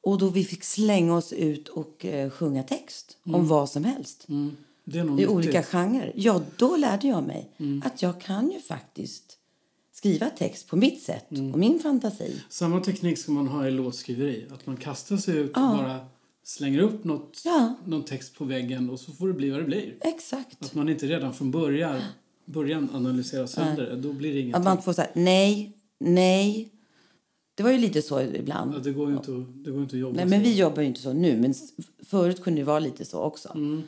Och 0.00 0.18
då 0.18 0.28
vi 0.28 0.44
fick 0.44 0.64
slänga 0.64 1.16
oss 1.16 1.32
ut 1.32 1.68
och 1.68 2.04
eh, 2.04 2.30
sjunga 2.30 2.62
text 2.62 3.16
om 3.24 3.48
vad 3.48 3.70
som 3.70 3.84
helst. 3.84 4.26
Mm. 4.28 4.56
Det 4.92 4.98
är 4.98 5.04
I 5.04 5.10
nyttigt. 5.10 5.28
olika 5.28 5.62
genrer. 5.62 6.12
Ja, 6.14 6.42
då 6.56 6.76
lärde 6.76 7.08
jag 7.08 7.22
mig 7.24 7.50
Mm. 7.58 7.82
att 7.86 8.02
jag 8.02 8.20
kan 8.20 8.50
ju 8.50 8.60
faktiskt 8.60 9.34
skriva 9.92 10.30
text 10.30 10.68
på 10.68 10.76
mitt 10.76 11.02
sätt 11.02 11.30
Mm. 11.30 11.52
och 11.52 11.58
min 11.58 11.78
fantasi. 11.78 12.40
Samma 12.48 12.80
teknik 12.80 13.18
ska 13.18 13.32
man 13.32 13.46
ha 13.48 13.66
i 13.68 13.70
låtskriveri. 13.70 14.46
Att 14.50 14.66
man 14.66 14.76
kastar 14.76 15.16
sig 15.16 15.36
ut 15.36 15.56
och 15.56 15.62
bara 15.62 16.00
slänger 16.44 16.78
upp 16.78 17.04
något, 17.04 17.42
Ja. 17.44 17.74
någon 17.84 18.04
text 18.04 18.34
på 18.34 18.44
väggen 18.44 18.90
och 18.90 19.00
så 19.00 19.12
får 19.12 19.28
det 19.28 19.34
bli 19.34 19.50
vad 19.50 19.60
det 19.60 19.64
blir. 19.64 19.94
Exakt. 20.00 20.64
Att 20.64 20.74
man 20.74 20.88
inte 20.88 21.06
redan 21.06 21.34
från 21.34 21.50
början, 21.50 22.00
början 22.44 22.88
analyserar 22.94 23.46
sönder 23.46 23.86
det. 23.90 23.96
Då 23.96 24.12
blir 24.12 24.32
det 24.32 24.38
Att 24.38 24.44
ingenting. 24.44 24.64
man 24.64 24.82
får 24.82 24.92
säga 24.92 25.08
nej, 25.14 25.72
nej. 26.00 26.68
Det 27.54 27.62
var 27.62 27.70
ju 27.70 27.78
lite 27.78 28.02
så 28.02 28.20
ibland. 28.20 28.74
Ja, 28.74 28.78
det, 28.78 28.92
går 28.92 29.10
ju 29.10 29.16
inte, 29.16 29.32
att- 29.32 29.64
det 29.64 29.70
går 29.70 29.82
inte 29.82 29.96
att 29.96 30.00
jobba 30.00 30.16
Nej, 30.16 30.24
så. 30.24 30.28
men 30.30 30.42
vi 30.42 30.54
jobbar 30.56 30.82
ju 30.82 30.88
inte 30.88 31.00
så 31.00 31.12
nu, 31.12 31.36
men 31.40 31.54
förut 32.06 32.42
kunde 32.42 32.60
det 32.60 32.64
vara 32.64 32.78
lite 32.78 33.04
så 33.04 33.18
också. 33.18 33.48
Mm. 33.54 33.82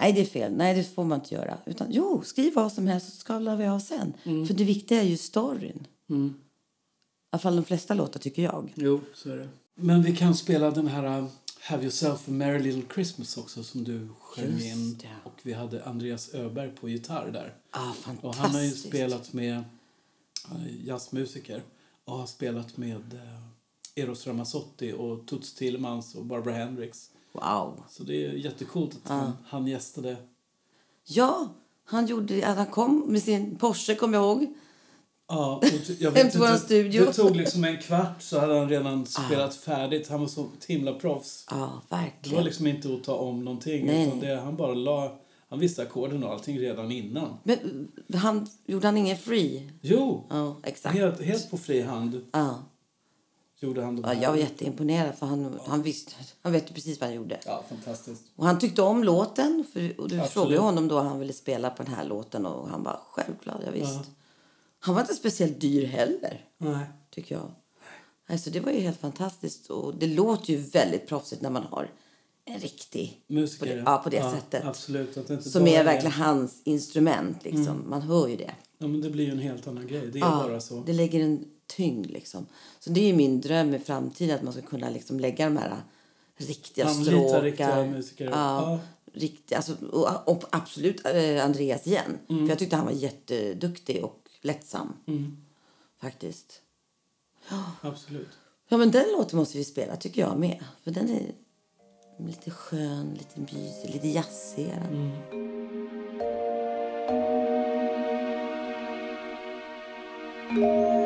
Nej, 0.00 0.12
det 0.12 0.20
är 0.20 0.24
fel. 0.24 0.52
Nej, 0.52 0.74
det 0.74 0.84
får 0.84 1.04
man 1.04 1.20
inte 1.20 1.34
göra. 1.34 1.58
Utan, 1.66 1.86
jo, 1.90 2.22
skriv 2.24 2.54
vad 2.54 2.72
som 2.72 2.86
helst 2.86 3.12
så 3.12 3.16
skalar 3.16 3.56
vi 3.56 3.66
av 3.66 3.78
sen. 3.78 4.12
För 4.22 4.54
det 4.54 4.64
viktiga 4.64 5.00
är 5.00 5.06
ju 5.06 5.16
storyn. 5.16 5.86
Mm. 6.10 6.34
I 6.36 7.32
alla 7.32 7.40
fall 7.40 7.56
de 7.56 7.64
flesta 7.64 7.94
låtar, 7.94 8.20
tycker 8.20 8.42
jag. 8.42 8.72
Jo, 8.74 9.00
så 9.14 9.30
är 9.30 9.36
det. 9.36 9.48
Men 9.74 10.02
vi 10.02 10.16
kan 10.16 10.34
spela 10.34 10.70
den 10.70 10.86
här 10.86 11.18
uh, 11.18 11.28
Have 11.60 11.82
yourself 11.82 12.28
a 12.28 12.30
merry 12.30 12.62
little 12.62 12.94
Christmas 12.94 13.36
också 13.36 13.62
som 13.62 13.84
du 13.84 14.08
sjöng 14.20 14.60
in. 14.60 14.98
Och 15.24 15.40
vi 15.42 15.52
hade 15.52 15.84
Andreas 15.84 16.34
Öberg 16.34 16.70
på 16.70 16.88
gitarr 16.88 17.30
där. 17.32 17.54
Ah, 17.70 17.90
Och 17.90 17.96
fantastiskt. 17.96 18.38
han 18.42 18.50
har 18.50 18.62
ju 18.62 18.70
spelat 18.70 19.32
med 19.32 19.64
uh, 20.52 20.86
jazzmusiker 20.86 21.62
och 22.04 22.18
har 22.18 22.26
spelat 22.26 22.76
med 22.76 23.14
uh, 23.14 23.40
Eros 23.94 24.26
Ramazzotti 24.26 24.92
och 24.92 25.26
Toots 25.26 25.54
Thielemans 25.54 26.14
och 26.14 26.24
Barbara 26.24 26.54
Hendricks. 26.54 27.10
Wow. 27.32 27.82
Så 27.88 28.02
det 28.02 28.26
är 28.26 28.32
jättecoolt 28.32 28.94
att 29.04 29.08
han, 29.10 29.32
han 29.46 29.66
gästade. 29.66 30.16
Ja, 31.04 31.48
han 31.84 32.06
gjorde 32.06 32.46
att 32.46 32.56
han 32.56 32.66
kom 32.66 33.04
med 33.08 33.22
sin 33.22 33.56
Porsche, 33.58 33.94
kommer 33.94 34.18
jag 34.18 34.24
ihåg. 34.24 34.54
Ja, 35.28 35.56
och 35.56 35.64
jag 35.98 36.10
vet 36.10 36.34
inte, 36.34 36.58
studio. 36.58 37.04
Det 37.04 37.12
tog 37.12 37.36
liksom 37.36 37.64
en 37.64 37.78
kvart 37.78 38.22
så 38.22 38.38
hade 38.38 38.58
han 38.58 38.68
redan 38.68 39.06
spelat 39.06 39.54
färdigt. 39.54 40.08
Han 40.08 40.20
var 40.20 40.26
så 40.28 40.46
himla 40.68 40.92
proffs. 40.92 41.46
Ja, 41.50 41.56
Det 41.56 41.94
var 41.96 41.98
verkligen. 42.02 42.44
liksom 42.44 42.66
inte 42.66 42.94
att 42.94 43.04
ta 43.04 43.14
om 43.14 43.44
någonting. 43.44 43.86
Nej. 43.86 44.06
Utan 44.06 44.20
det, 44.20 44.36
han 44.40 44.56
bara 44.56 44.74
la... 44.74 45.16
Han 45.48 45.58
visste 45.58 45.82
ackorden 45.82 46.24
och 46.24 46.32
allting 46.32 46.58
redan 46.58 46.92
innan. 46.92 47.36
Men 47.42 47.88
han, 48.14 48.46
gjorde 48.66 48.86
han 48.86 48.96
ingen 48.96 49.16
free? 49.16 49.70
Jo! 49.80 50.26
Ja, 50.30 50.56
exakt. 50.62 50.96
Helt, 50.96 51.20
helt 51.22 51.50
på 51.50 51.58
fri 51.58 51.80
hand 51.80 52.20
Ja. 53.60 53.66
gjorde 53.66 53.82
han 53.82 54.00
Ja, 54.04 54.14
jag 54.14 54.30
var 54.30 54.38
jätteimponerad 54.38 55.14
för 55.14 55.26
han, 55.26 55.60
han 55.66 55.82
visste, 55.82 56.12
han 56.42 56.52
vet 56.52 56.74
precis 56.74 57.00
vad 57.00 57.08
han 57.08 57.16
gjorde. 57.16 57.40
Ja, 57.46 57.64
fantastiskt. 57.68 58.22
Och 58.36 58.46
han 58.46 58.58
tyckte 58.58 58.82
om 58.82 59.04
låten. 59.04 59.64
För, 59.72 60.00
och 60.00 60.08
du 60.08 60.14
Absolut. 60.14 60.30
frågade 60.32 60.58
honom 60.58 60.88
då 60.88 60.98
han 61.00 61.18
ville 61.18 61.32
spela 61.32 61.70
på 61.70 61.82
den 61.82 61.94
här 61.94 62.04
låten 62.04 62.46
och 62.46 62.68
han 62.68 62.82
bara 62.82 63.00
självklart, 63.10 63.60
ja, 63.64 63.70
visst. 63.70 63.84
Ja. 63.94 64.04
Han 64.78 64.94
var 64.94 65.02
inte 65.02 65.14
speciellt 65.14 65.60
dyr 65.60 65.86
heller, 65.86 66.44
Nej. 66.58 66.84
tycker 67.10 67.34
jag. 67.34 67.50
Alltså, 68.28 68.50
det 68.50 68.60
var 68.60 68.72
ju 68.72 68.80
helt 68.80 69.00
fantastiskt 69.00 69.70
och 69.70 69.94
det 69.94 70.06
låter 70.06 70.52
ju 70.52 70.56
väldigt 70.56 71.06
proffsigt 71.08 71.42
när 71.42 71.50
man 71.50 71.62
har 71.62 71.90
en 72.44 72.60
riktig 72.60 73.24
Musiker. 73.26 73.66
På 73.66 73.72
det, 73.74 73.82
ja, 73.86 73.98
på 73.98 74.10
det 74.10 74.16
ja, 74.16 74.32
sättet. 74.32 74.64
Absolut. 74.64 75.16
Att 75.16 75.28
det 75.28 75.34
inte 75.34 75.50
Som 75.50 75.66
är 75.66 75.84
verkligen 75.84 76.12
hans 76.12 76.62
instrument 76.64 77.44
liksom. 77.44 77.66
Mm. 77.66 77.90
Man 77.90 78.02
hör 78.02 78.28
ju 78.28 78.36
det. 78.36 78.54
Ja, 78.78 78.86
men 78.86 79.00
det 79.00 79.10
blir 79.10 79.24
ju 79.24 79.30
en 79.30 79.38
helt 79.38 79.66
annan 79.68 79.86
grej. 79.86 80.06
Det 80.12 80.18
är 80.18 80.20
Ja, 80.20 80.44
bara 80.48 80.60
så. 80.60 80.82
Det 80.86 80.92
lägger 80.92 81.20
en 81.24 81.44
tyngd 81.76 82.10
liksom. 82.10 82.46
Så 82.80 82.90
det 82.90 83.10
är 83.10 83.14
min 83.14 83.40
dröm 83.40 83.74
i 83.74 83.78
framtiden 83.78 84.36
att 84.36 84.42
man 84.42 84.52
ska 84.52 84.62
kunna 84.62 84.90
liksom 84.90 85.20
lägga 85.20 85.44
de 85.44 85.56
här 85.56 85.76
riktiga 86.36 86.86
Anlita 86.86 87.04
stråkar. 87.10 87.42
riktiga 87.42 87.84
musiker. 87.86 88.24
Ja, 88.24 88.30
Ja. 88.32 88.78
Riktiga, 89.12 89.58
alltså, 89.58 89.76
och, 89.92 90.28
och 90.28 90.44
absolut 90.50 91.06
eh, 91.06 91.44
Andreas 91.44 91.86
igen. 91.86 92.18
Mm. 92.28 92.42
För 92.46 92.48
jag 92.52 92.58
tyckte 92.58 92.76
han 92.76 92.84
var 92.84 92.92
jätteduktig 92.92 94.04
och 94.04 94.28
lättsam. 94.40 94.92
Faktiskt. 96.00 96.60
Absolut. 97.80 98.28
Ja 98.68 98.76
men 98.76 98.90
den 98.90 99.12
låten 99.12 99.38
måste 99.38 99.58
vi 99.58 99.64
spela 99.64 99.96
tycker 99.96 100.20
jag 100.20 100.38
med. 100.38 100.64
För 100.84 100.90
den 100.90 101.08
är 101.10 101.32
lite 102.26 102.50
skön, 102.50 103.14
lite 103.18 103.40
mysig, 103.40 103.90
lite 103.94 104.08
jazzig. 104.08 104.66
den. 104.66 105.12
Have 110.50 110.99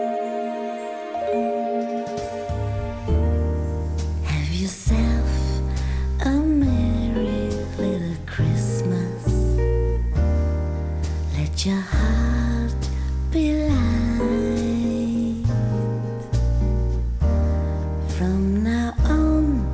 From 18.18 18.62
now 18.62 18.94
on, 19.06 19.66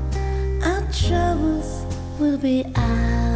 our 0.64 0.80
troubles 0.92 1.84
will 2.18 2.38
be 2.38 2.64
out 2.74 3.29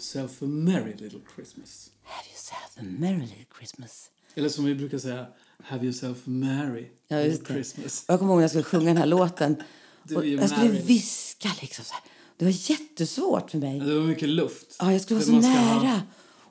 yourself 0.00 0.42
a 0.42 0.46
merry 0.46 0.94
little 0.96 1.20
Christmas. 1.34 1.90
Have 2.02 2.26
yourself 2.30 2.76
a 2.78 2.82
merry 2.82 3.20
little 3.26 3.46
Christmas. 3.58 4.10
Eller 4.34 4.48
som 4.48 4.64
vi 4.64 4.74
brukar 4.74 4.98
säga, 4.98 5.26
have 5.62 5.84
yourself 5.84 6.18
a 6.18 6.30
merry 6.30 6.88
Ja, 7.08 7.18
little. 7.22 7.54
Christmas. 7.54 8.04
Jag 8.08 8.18
kommer 8.18 8.32
ihåg 8.32 8.38
när 8.38 8.42
jag 8.44 8.50
skulle 8.50 8.64
sjunga 8.64 8.84
den 8.86 8.96
här 8.96 9.06
låten. 9.06 9.56
Och 10.16 10.26
jag 10.26 10.50
skulle 10.50 10.68
Mary. 10.68 10.82
viska 10.82 11.48
liksom 11.60 11.84
så 11.84 11.92
här. 11.94 12.02
Det 12.36 12.44
var 12.44 12.70
jättesvårt 12.70 13.50
för 13.50 13.58
mig. 13.58 13.80
Det 13.80 13.94
var 13.94 14.06
mycket 14.06 14.28
luft. 14.28 14.76
Ja, 14.78 14.92
jag 14.92 15.00
skulle 15.00 15.20
vara 15.20 15.26
så 15.26 15.42
ska 15.42 15.50
ha- 15.50 15.82
nära. 15.82 16.02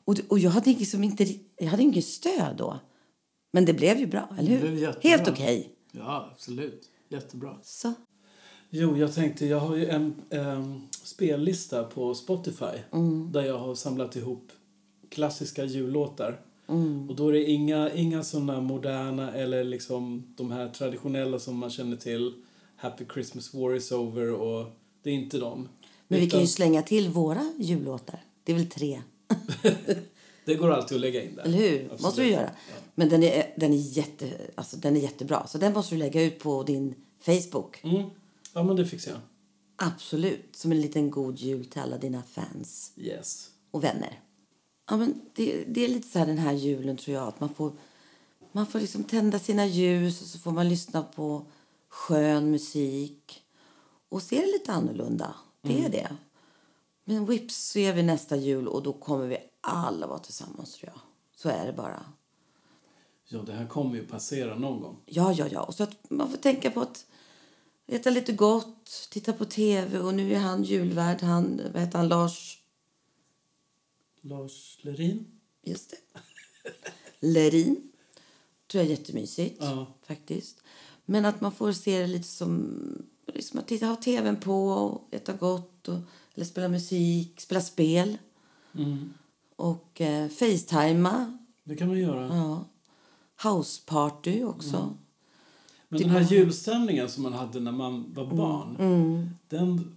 Och, 0.06 0.16
och 0.28 0.40
jag 0.40 0.52
hade 0.52 0.70
liksom 0.74 1.04
inte, 1.04 1.36
jag 1.58 1.68
hade 1.68 1.84
ingen 1.84 2.04
stöd 2.04 2.56
då. 2.58 2.80
Men 3.54 3.66
det 3.66 3.74
blev 3.74 3.98
ju 4.00 4.06
bra, 4.08 4.36
eller 4.40 4.58
hur? 4.58 4.96
Helt 5.04 5.28
okej. 5.28 5.76
Ja, 5.92 6.30
absolut. 6.34 6.90
Jättebra. 7.10 7.58
Så. 7.64 7.94
Jo, 8.70 8.98
jag 8.98 9.14
tänkte, 9.14 9.46
jag 9.46 9.60
har 9.60 9.76
ju 9.76 9.86
en 9.90 10.16
em, 10.30 10.82
spellista 10.92 11.84
på 11.84 12.16
Spotify 12.16 12.66
Mm. 12.92 13.32
där 13.32 13.44
jag 13.46 13.60
har 13.60 13.76
samlat 13.76 14.16
ihop 14.16 14.52
klassiska 15.10 15.66
jullåtar. 15.66 16.40
Mm. 16.68 17.10
Och 17.10 17.16
då 17.16 17.28
är 17.28 17.34
det 17.34 17.44
inga, 17.50 17.94
inga 17.94 18.24
såna 18.24 18.62
moderna 18.62 19.34
eller 19.34 19.64
liksom 19.64 20.34
de 20.38 20.52
här 20.52 20.70
traditionella 20.70 21.40
som 21.40 21.58
man 21.58 21.70
känner 21.70 21.98
till. 21.98 22.34
Happy 22.76 23.04
Christmas 23.14 23.54
War 23.54 23.76
is 23.76 23.92
over 23.92 24.32
och 24.32 24.66
det 25.04 25.10
är 25.10 25.14
inte 25.14 25.38
dem. 25.38 25.70
Men 26.08 26.20
vi 26.20 26.30
kan 26.30 26.40
ju 26.40 26.44
Utan 26.44 26.48
slänga 26.48 26.82
till 26.82 27.10
våra 27.10 27.54
jullåtar. 27.60 28.24
Det 28.44 28.52
är 28.52 28.56
väl 28.56 28.68
tre, 28.68 29.02
Det 30.46 30.56
går 30.56 30.72
alltid 30.72 30.96
att 30.96 31.02
lägga 31.02 31.24
in 31.24 31.36
där. 31.36 31.44
eller 31.44 31.58
hur? 31.58 31.80
Absolut. 31.80 32.02
måste 32.02 32.22
vi 32.22 32.32
göra. 32.32 32.50
Men 32.96 33.10
den 33.10 33.24
är, 33.24 33.54
den, 33.56 33.74
är 33.74 33.98
jätte, 33.98 34.30
alltså, 34.56 34.78
den 34.78 34.96
är 34.98 35.00
jättebra. 35.02 35.48
Så 35.48 35.58
den 35.58 35.74
måste 35.74 35.96
du 35.96 36.00
lägga 36.00 36.24
ut 36.24 36.40
på 36.40 36.64
din 36.64 36.96
Facebook. 37.20 37.84
Mm. 37.84 38.10
Ja, 38.54 38.64
men 38.64 38.76
det 38.76 38.86
fixar 38.86 39.12
jag. 39.12 39.22
Absolut. 39.76 40.56
Som 40.56 40.72
en 40.72 40.82
liten 40.82 41.12
god 41.12 41.40
jul 41.40 41.66
till 41.66 41.82
alla 41.82 41.98
dina 41.98 42.24
fans 42.24 42.94
Yes. 42.98 43.50
och 43.72 43.84
vänner. 43.84 44.20
Ja, 44.90 44.98
men 44.98 45.22
det, 45.34 45.64
det 45.68 45.86
är 45.86 45.88
lite 45.90 46.08
så 46.08 46.20
här 46.20 46.26
den 46.26 46.38
här 46.38 46.54
julen 46.54 46.98
tror 46.98 47.16
jag. 47.18 47.28
Att 47.28 47.40
man 47.40 47.54
får, 47.54 47.72
man 48.52 48.66
får 48.68 48.80
liksom 48.80 49.04
tända 49.04 49.40
sina 49.40 49.66
ljus 49.66 50.22
och 50.22 50.28
så 50.28 50.40
får 50.40 50.52
man 50.52 50.70
lyssna 50.70 51.04
på 51.04 51.46
skön 51.90 52.52
musik. 52.52 53.44
Och 54.10 54.22
se 54.22 54.36
det 54.42 54.46
lite 54.48 54.72
annorlunda. 54.72 55.36
Det 55.62 55.86
är 55.86 55.90
det. 55.90 56.18
Men 57.06 57.26
vips 57.26 57.72
så 57.72 57.80
är 57.80 57.94
vi 57.94 58.04
nästa 58.04 58.36
jul 58.36 58.68
och 58.68 58.84
då 58.84 58.94
kommer 58.94 59.28
vi 59.28 59.38
alla 59.62 60.08
vara 60.08 60.20
tillsammans 60.20 60.74
tror 60.74 60.92
jag. 60.94 61.02
Så 61.36 61.50
är 61.50 61.66
det 61.66 61.74
bara. 61.74 62.06
Ja, 63.28 63.40
det 63.42 63.54
här 63.54 63.68
kommer 63.68 63.96
ju 63.96 64.06
passera 64.06 64.56
någon 64.56 64.82
gång. 64.82 64.98
Ja, 65.06 65.34
ja, 65.34 65.48
ja. 65.52 65.64
Och 65.64 65.76
så 65.76 65.84
att 65.84 66.10
man 66.10 66.32
får 66.32 66.38
tänka 66.38 66.72
på 66.72 66.82
att 66.82 67.06
äta 67.90 68.10
lite 68.10 68.34
gott, 68.34 69.08
titta 69.12 69.34
på 69.34 69.46
tv 69.46 70.00
och 70.00 70.14
nu 70.14 70.34
är 70.34 70.40
han 70.40 70.64
julvärd, 70.64 71.22
han, 71.22 71.62
vad 71.74 71.82
heter 71.82 71.98
han, 71.98 72.08
Lars 72.08 72.60
Lars 74.22 74.78
Lerin? 74.82 75.26
Just 75.64 75.90
det. 75.90 76.20
Lerin. 77.20 77.92
tror 78.68 78.84
jag 78.84 78.92
är 78.92 78.98
jättemysigt. 78.98 79.58
Ja. 79.60 79.88
Faktiskt. 80.04 80.62
Men 81.06 81.26
att 81.26 81.42
man 81.42 81.52
får 81.52 81.72
se 81.72 82.00
det 82.00 82.08
lite 82.08 82.28
som... 82.28 83.06
Liksom 83.34 83.60
att 83.60 83.68
titta, 83.68 83.86
ha 83.86 83.96
tvn 83.96 84.40
på 84.40 84.68
och 84.70 85.14
äta 85.14 85.34
gott. 85.34 85.88
Och, 85.88 86.00
eller 86.36 86.46
spela 86.46 86.68
musik, 86.68 87.42
spela 87.42 87.62
spel. 87.62 88.18
Mm. 88.74 89.14
Och 89.56 90.02
eh, 90.02 90.30
facetima. 90.30 91.38
Det 91.64 91.76
kan 91.76 91.88
man 91.88 92.00
göra. 92.00 92.28
Ja. 92.36 92.66
Houseparty 93.50 94.44
också. 94.44 94.98
Men 95.90 96.02
den 96.02 96.10
här 96.10 96.22
julstämningen 96.22 97.10
som 97.10 97.24
man 97.24 97.34
hade 97.34 97.60
när 97.60 97.72
man 97.72 98.14
var 98.14 98.26
barn, 98.26 98.76
den 99.48 99.96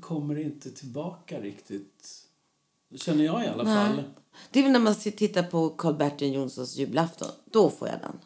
kommer 0.00 0.38
inte 0.38 0.70
tillbaka 0.70 1.40
riktigt. 1.40 2.24
Känner 2.94 3.24
jag 3.24 3.44
i 3.44 3.46
alla 3.46 3.62
Nej. 3.62 3.74
fall. 3.74 4.02
Det 4.50 4.58
är 4.58 4.62
väl 4.62 4.72
när 4.72 4.80
man 4.80 4.94
tittar 4.94 5.42
på 5.42 5.70
Karl-Bertil 5.70 6.34
Jonssons 6.34 6.76
julafton. 6.76 7.28
Då 7.44 7.70
får 7.70 7.88
jag 7.88 8.00
den. 8.00 8.18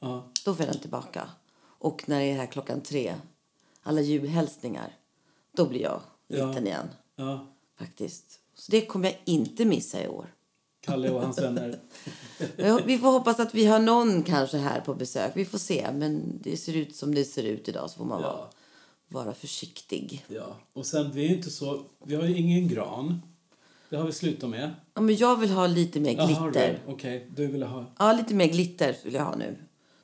Ja. 0.00 0.28
Då 0.44 0.54
får 0.54 0.66
jag 0.66 0.74
den 0.74 0.80
tillbaka. 0.80 1.28
Och 1.58 2.08
när 2.08 2.18
det 2.20 2.24
är 2.24 2.36
här 2.36 2.46
klockan 2.46 2.80
tre, 2.80 3.14
alla 3.82 4.00
julhälsningar, 4.00 4.96
då 5.56 5.66
blir 5.68 5.80
jag 5.82 6.00
Ja. 6.28 6.46
liten 6.48 6.66
igen. 6.66 6.88
ja. 7.16 7.46
Faktiskt. 7.78 8.40
Så 8.54 8.72
det 8.72 8.86
kommer 8.86 9.08
jag 9.08 9.18
inte 9.24 9.64
missa 9.64 10.02
i 10.04 10.08
år. 10.08 10.34
Kalle 10.86 11.10
och 11.10 11.20
hans 11.22 11.38
vänner. 11.38 11.78
Vi 12.86 12.98
får 12.98 13.12
hoppas 13.12 13.40
att 13.40 13.54
vi 13.54 13.64
har 13.66 13.78
någon 13.78 14.22
kanske 14.22 14.58
här 14.58 14.80
på 14.80 14.94
besök. 14.94 15.32
Vi 15.34 15.44
får 15.44 15.58
se. 15.58 15.86
Men 15.94 16.38
det 16.42 16.56
ser 16.56 16.76
ut 16.76 16.96
som 16.96 17.14
det 17.14 17.24
ser 17.24 17.42
ut 17.42 17.68
idag 17.68 17.90
så 17.90 17.96
får 17.98 18.04
man 18.04 18.22
vara, 18.22 18.32
Ja. 18.32 18.50
vara 19.08 19.34
försiktig. 19.34 20.24
Ja. 20.28 20.56
Och 20.72 20.86
sen, 20.86 21.12
vi 21.12 21.24
är 21.26 21.36
inte 21.36 21.50
så... 21.50 21.82
Vi 22.04 22.14
har 22.14 22.22
ju 22.24 22.36
ingen 22.36 22.68
gran. 22.68 23.22
Det 23.90 23.96
har 23.96 24.04
vi 24.06 24.12
slutat 24.12 24.50
med. 24.50 24.74
Ja, 24.94 25.00
men 25.00 25.16
jag 25.16 25.36
vill 25.36 25.50
ha 25.50 25.66
lite 25.66 26.00
mer 26.00 26.26
glitter. 26.26 26.78
Okej, 26.86 27.30
du 27.36 27.46
ville 27.46 27.66
ha... 27.66 27.84
Ja, 27.98 28.12
lite 28.12 28.34
mer 28.34 28.46
glitter 28.46 28.96
vill 29.04 29.14
jag 29.14 29.24
ha 29.24 29.36
nu. 29.36 29.56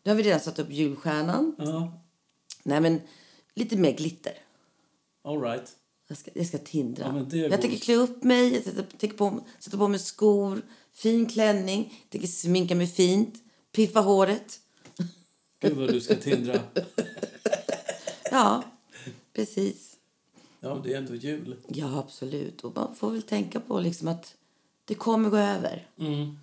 Nu 0.03 0.11
har 0.11 0.17
vi 0.17 0.23
redan 0.23 0.41
satt 0.41 0.59
upp 0.59 0.71
julstjärnan. 0.73 1.55
Ja, 1.59 1.93
Nej, 2.63 2.81
men 2.81 3.01
lite 3.55 3.77
mer 3.77 3.93
glitter. 3.93 4.33
all 5.25 5.41
right. 5.43 5.73
Jag 6.13 6.19
ska, 6.19 6.31
jag 6.35 6.47
ska 6.47 6.59
tindra. 6.59 7.27
Ja, 7.31 7.39
jag 7.39 7.61
tänker 7.61 7.79
klä 7.79 7.95
upp 7.95 8.25
mig, 8.25 8.63
jag 8.77 8.99
tänker 8.99 9.17
på, 9.17 9.41
sätta 9.59 9.77
på 9.77 9.89
mig 9.89 10.01
skor, 10.01 10.63
fin 10.93 11.27
klänning, 11.27 12.03
jag 12.03 12.11
tänker 12.11 12.29
sminka 12.29 12.75
mig 12.75 12.87
fint, 12.87 13.35
piffa 13.73 14.01
håret. 14.01 14.61
Gud 15.61 15.77
vad 15.77 15.93
du 15.93 16.01
ska 16.01 16.15
tindra. 16.15 16.61
Ja, 18.31 18.63
precis. 19.33 19.97
Ja, 20.61 20.81
det 20.85 20.93
är 20.93 20.99
ändå 20.99 21.15
jul. 21.15 21.57
Ja, 21.69 21.99
absolut. 21.99 22.65
Och 22.65 22.77
man 22.77 22.95
får 22.95 23.11
väl 23.11 23.23
tänka 23.23 23.61
på 23.61 23.81
liksom 23.81 24.09
att 24.09 24.35
det 24.85 24.95
kommer 24.95 25.31
gå 25.31 25.37
över. 25.37 25.89
Mm. 25.99 26.39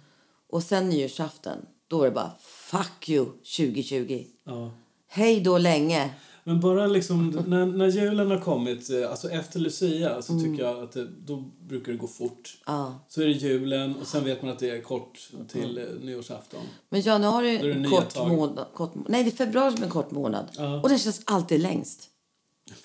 Och 0.48 0.64
sen 0.64 0.90
nyårsafton, 0.90 1.58
då 1.88 2.02
är 2.02 2.06
det 2.06 2.12
bara 2.12 2.32
fuck 2.42 3.10
you 3.10 3.26
2020. 3.26 4.26
Ja. 4.44 4.72
Hej 5.08 5.42
då 5.42 5.58
länge. 5.58 6.14
Men 6.44 6.60
bara 6.60 6.88
liksom, 6.88 7.30
när, 7.48 7.66
när 7.66 7.88
julen 7.88 8.32
har 8.32 8.40
kommit, 8.40 8.90
eh, 8.90 9.10
alltså 9.10 9.30
efter 9.30 9.60
Lucia, 9.60 10.22
så 10.22 10.34
Mm. 10.34 10.44
tycker 10.46 10.64
jag 10.64 10.84
att 10.84 10.92
det, 10.92 11.08
då 11.08 11.44
brukar 11.60 11.92
det 11.92 11.98
gå 11.98 12.08
fort. 12.08 12.58
Ja. 12.66 13.00
Så 13.08 13.22
är 13.22 13.26
det 13.26 13.32
julen 13.32 13.96
och 13.96 14.08
sen 14.08 14.24
vet 14.24 14.42
man 14.42 14.52
att 14.52 14.60
det 14.60 14.70
är 14.70 14.82
kort 14.82 15.30
till 15.48 15.78
eh, 15.78 15.84
nyårsafton. 16.06 16.62
Men 16.90 17.02
januari 17.02 17.56
är 17.56 17.70
en 17.70 17.90
kort 17.90 18.10
tag. 18.14 18.28
månad. 18.28 18.68
Kort, 18.74 18.92
nej, 19.08 19.24
det 19.24 19.30
är 19.30 19.36
februari 19.36 19.72
som 19.72 19.82
är 19.82 19.86
en 19.86 19.92
kort 19.92 20.12
månad. 20.12 20.46
Ja. 20.58 20.82
Och 20.82 20.90
den 20.90 21.00
känns 21.00 21.22
alltid 21.26 21.60
längst. 21.62 22.10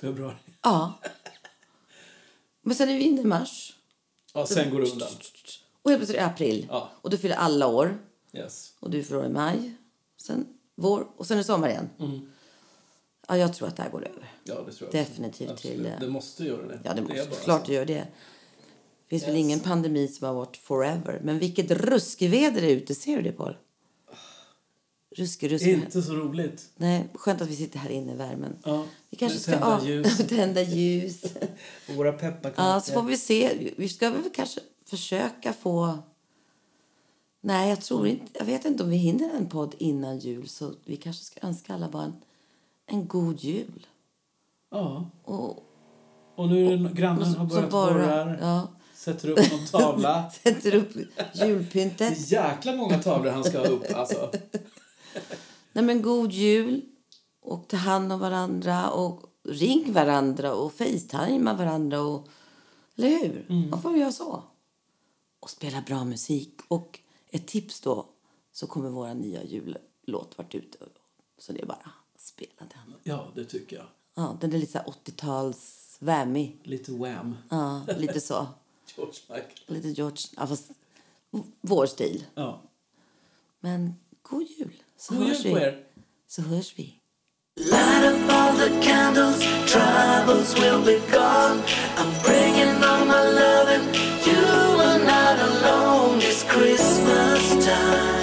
Februari. 0.01 0.37
Ja. 0.63 0.93
Men 2.63 2.75
sen 2.77 2.89
är 2.89 2.95
vi 2.95 3.03
inne 3.03 3.21
i 3.21 3.25
mars. 3.25 3.77
Ja, 4.35 4.47
sen 4.47 4.71
går 4.71 4.81
det 4.81 4.91
undan. 4.93 5.09
Och 5.83 5.91
helt 5.91 6.01
plötsligt 6.01 6.19
är 6.19 6.23
det 6.23 6.27
april. 6.27 6.67
Ja. 6.71 6.91
Och 7.01 7.11
du 7.11 7.19
fyller 7.19 7.37
alla 7.37 7.67
år. 7.67 7.99
Yes. 8.33 8.73
Och 8.81 8.91
du 8.91 9.03
fyller 9.03 9.27
i 9.27 9.29
maj. 9.29 9.75
Sen 10.17 10.47
vår. 10.77 11.07
Och 11.17 11.27
sen 11.27 11.35
är 11.37 11.39
det 11.39 11.45
sommar 11.45 11.69
igen. 11.69 11.91
Mm. 11.99 12.31
Ja, 13.29 13.37
jag 13.37 13.55
tror 13.55 13.69
att 13.69 13.77
det 13.77 13.83
här 13.83 13.91
går 13.91 14.05
över. 14.09 14.33
Ja, 14.45 14.55
det 14.67 14.73
tror 14.73 14.91
jag. 14.93 15.05
Definitivt 15.07 15.51
Absolut. 15.51 15.77
till, 15.77 15.87
eh, 15.87 15.93
Det 16.01 16.09
måste 16.09 16.45
göra 16.45 16.67
det. 16.67 16.81
Ja, 16.85 16.95
det 16.95 17.03
måste 17.03 17.27
bara 17.31 17.41
klart 17.41 17.67
det 17.67 17.73
gör 17.75 17.85
det. 17.87 17.95
Det 17.95 19.09
finns 19.09 19.23
väl 19.23 19.31
Yes. 19.31 19.39
ingen 19.45 19.61
pandemi 19.61 20.09
som 20.09 20.27
har 20.27 20.35
varit 20.35 20.57
forever. 20.57 21.21
Men 21.25 21.39
vilket 21.39 21.71
ruskväder 21.71 22.61
det 22.61 22.67
är 22.67 22.77
ute. 22.77 22.95
Ser 22.95 23.17
du 23.17 23.23
det, 23.23 23.33
Paul? 23.33 23.57
Ruske, 25.17 25.49
ruske. 25.49 25.71
Inte 25.71 26.03
så 26.03 26.13
roligt. 26.15 26.71
Nej, 26.77 27.09
skönt 27.15 27.41
att 27.43 27.49
vi 27.49 27.57
sitter 27.57 27.79
här 27.79 27.91
inne 27.91 28.13
i 28.13 28.17
värmen. 28.17 28.57
Ja. 28.65 28.85
Vi 29.11 29.17
kanske 29.17 29.39
ska 29.39 29.53
tända 29.53 29.85
ljus. 29.87 30.17
tända 30.29 30.63
ljus. 30.63 31.23
Och 31.89 31.95
våra 31.95 32.13
pepparkakor. 32.13 32.65
ja, 32.65 32.81
så 32.81 32.93
får 32.93 33.03
vi 33.03 33.17
se. 33.17 33.73
Vi 33.77 33.89
ska 33.89 34.11
väl 34.11 34.23
kanske 34.35 34.61
försöka 34.87 35.53
få... 35.53 35.99
Nej, 37.41 37.69
jag 37.69 37.81
tror 37.81 38.07
inte... 38.07 38.25
Jag 38.39 38.45
vet 38.45 38.65
inte 38.65 38.83
om 38.83 38.91
vi 38.91 38.97
hinner 38.97 39.31
en 39.37 39.49
podd 39.49 39.75
innan 39.79 40.19
jul. 40.19 40.49
Så 40.49 40.73
vi 40.85 40.97
kanske 40.97 41.25
ska 41.25 41.47
önska 41.47 41.75
alla 41.75 41.89
bara 41.89 42.03
en, 42.05 42.13
en 42.87 43.09
god 43.09 43.41
jul. 43.41 43.87
Ja. 44.71 45.11
Och, 45.25 45.63
och 46.35 46.49
nu 46.49 46.73
är 46.73 46.77
det, 46.77 46.91
grannen 46.95 47.35
har 47.35 47.47
börjat 47.47 47.71
borra 47.71 48.07
här. 48.07 48.39
Ja. 48.41 48.69
Sätter 48.95 49.29
upp 49.29 49.53
någon 49.53 49.67
tavla. 49.67 50.31
sätter 50.45 50.75
upp 50.75 50.93
julpyntet. 51.35 52.29
Det 52.29 52.37
är 52.37 52.47
jäkla 52.47 52.77
många 52.77 53.03
tavlor 53.03 53.31
han 53.31 53.45
ska 53.45 53.59
ha 53.59 53.67
upp 53.67 53.95
alltså. 53.95 54.31
Nej 55.73 55.85
men 55.85 56.03
god 56.03 56.33
jul 56.33 56.83
och 57.41 57.69
ta 57.69 57.77
hand 57.77 58.13
om 58.13 58.21
varandra 58.21 58.91
och 58.91 59.23
ring 59.49 59.93
varandra 59.93 60.55
och 60.55 60.73
facetimea 60.73 61.55
varandra. 61.55 62.01
Och, 62.01 62.29
eller 62.97 63.09
hur? 63.09 63.47
Mm. 63.49 63.71
Man 63.71 63.83
får 63.83 63.97
göra 63.97 64.13
så. 64.13 64.43
Och 65.41 65.51
spela 65.51 65.81
bra 65.81 66.05
musik. 66.05 66.61
Och 66.69 67.01
ett 67.31 67.47
tips 67.47 67.81
då 67.81 68.07
så 68.53 68.67
kommer 68.67 68.91
vår 68.91 69.15
nya 69.15 69.45
jullåt 69.45 70.35
vart 70.37 70.55
ute. 70.55 70.79
Så 71.39 71.53
det 71.53 71.63
är 71.63 71.67
bara... 71.67 71.91
Spela 72.25 72.51
den. 72.59 72.95
Ja, 73.03 73.33
det 73.35 73.45
tycker 73.45 73.77
jag. 73.77 73.87
Ja, 74.15 74.37
den 74.41 74.53
är 74.53 74.59
lite 74.59 74.85
80-tals 75.05 75.97
whammy. 76.01 76.53
Lite 76.63 76.93
wham. 76.93 77.37
Ja, 77.51 77.83
lite 77.97 78.21
så. 78.21 78.47
George 78.97 79.15
Michael. 79.29 79.53
Lite 79.67 79.89
George, 79.89 80.19
ja, 80.37 80.47
fast 80.47 80.71
vår 81.61 81.87
stil. 81.87 82.25
Ja. 82.35 82.63
Men 83.61 83.95
god 84.23 84.43
jul. 84.59 84.83
Så 84.97 85.15
god 85.15 85.27
hörs 85.27 85.45
jul 85.45 85.55
vi. 85.55 85.61
på 85.61 85.67
er. 85.67 85.85
Så 86.29 86.43
hörs 86.43 86.79
vi. 86.79 87.01
Light 87.57 88.15
up 88.15 88.31
all 88.31 88.57
the 88.57 88.71
candles, 88.83 89.39
troubles 89.73 90.55
will 90.61 90.85
be 90.85 90.99
gone. 91.13 91.63
I'm 91.97 92.13
bringing 92.25 92.85
all 92.85 93.05
my 93.07 93.23
loving, 93.41 93.85
you 94.27 94.45
are 94.81 94.99
not 94.99 95.39
alone. 95.49 96.19
It's 96.19 96.43
Christmas 96.43 97.65
time. 97.65 98.14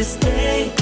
this 0.00 0.16
day. 0.16 0.79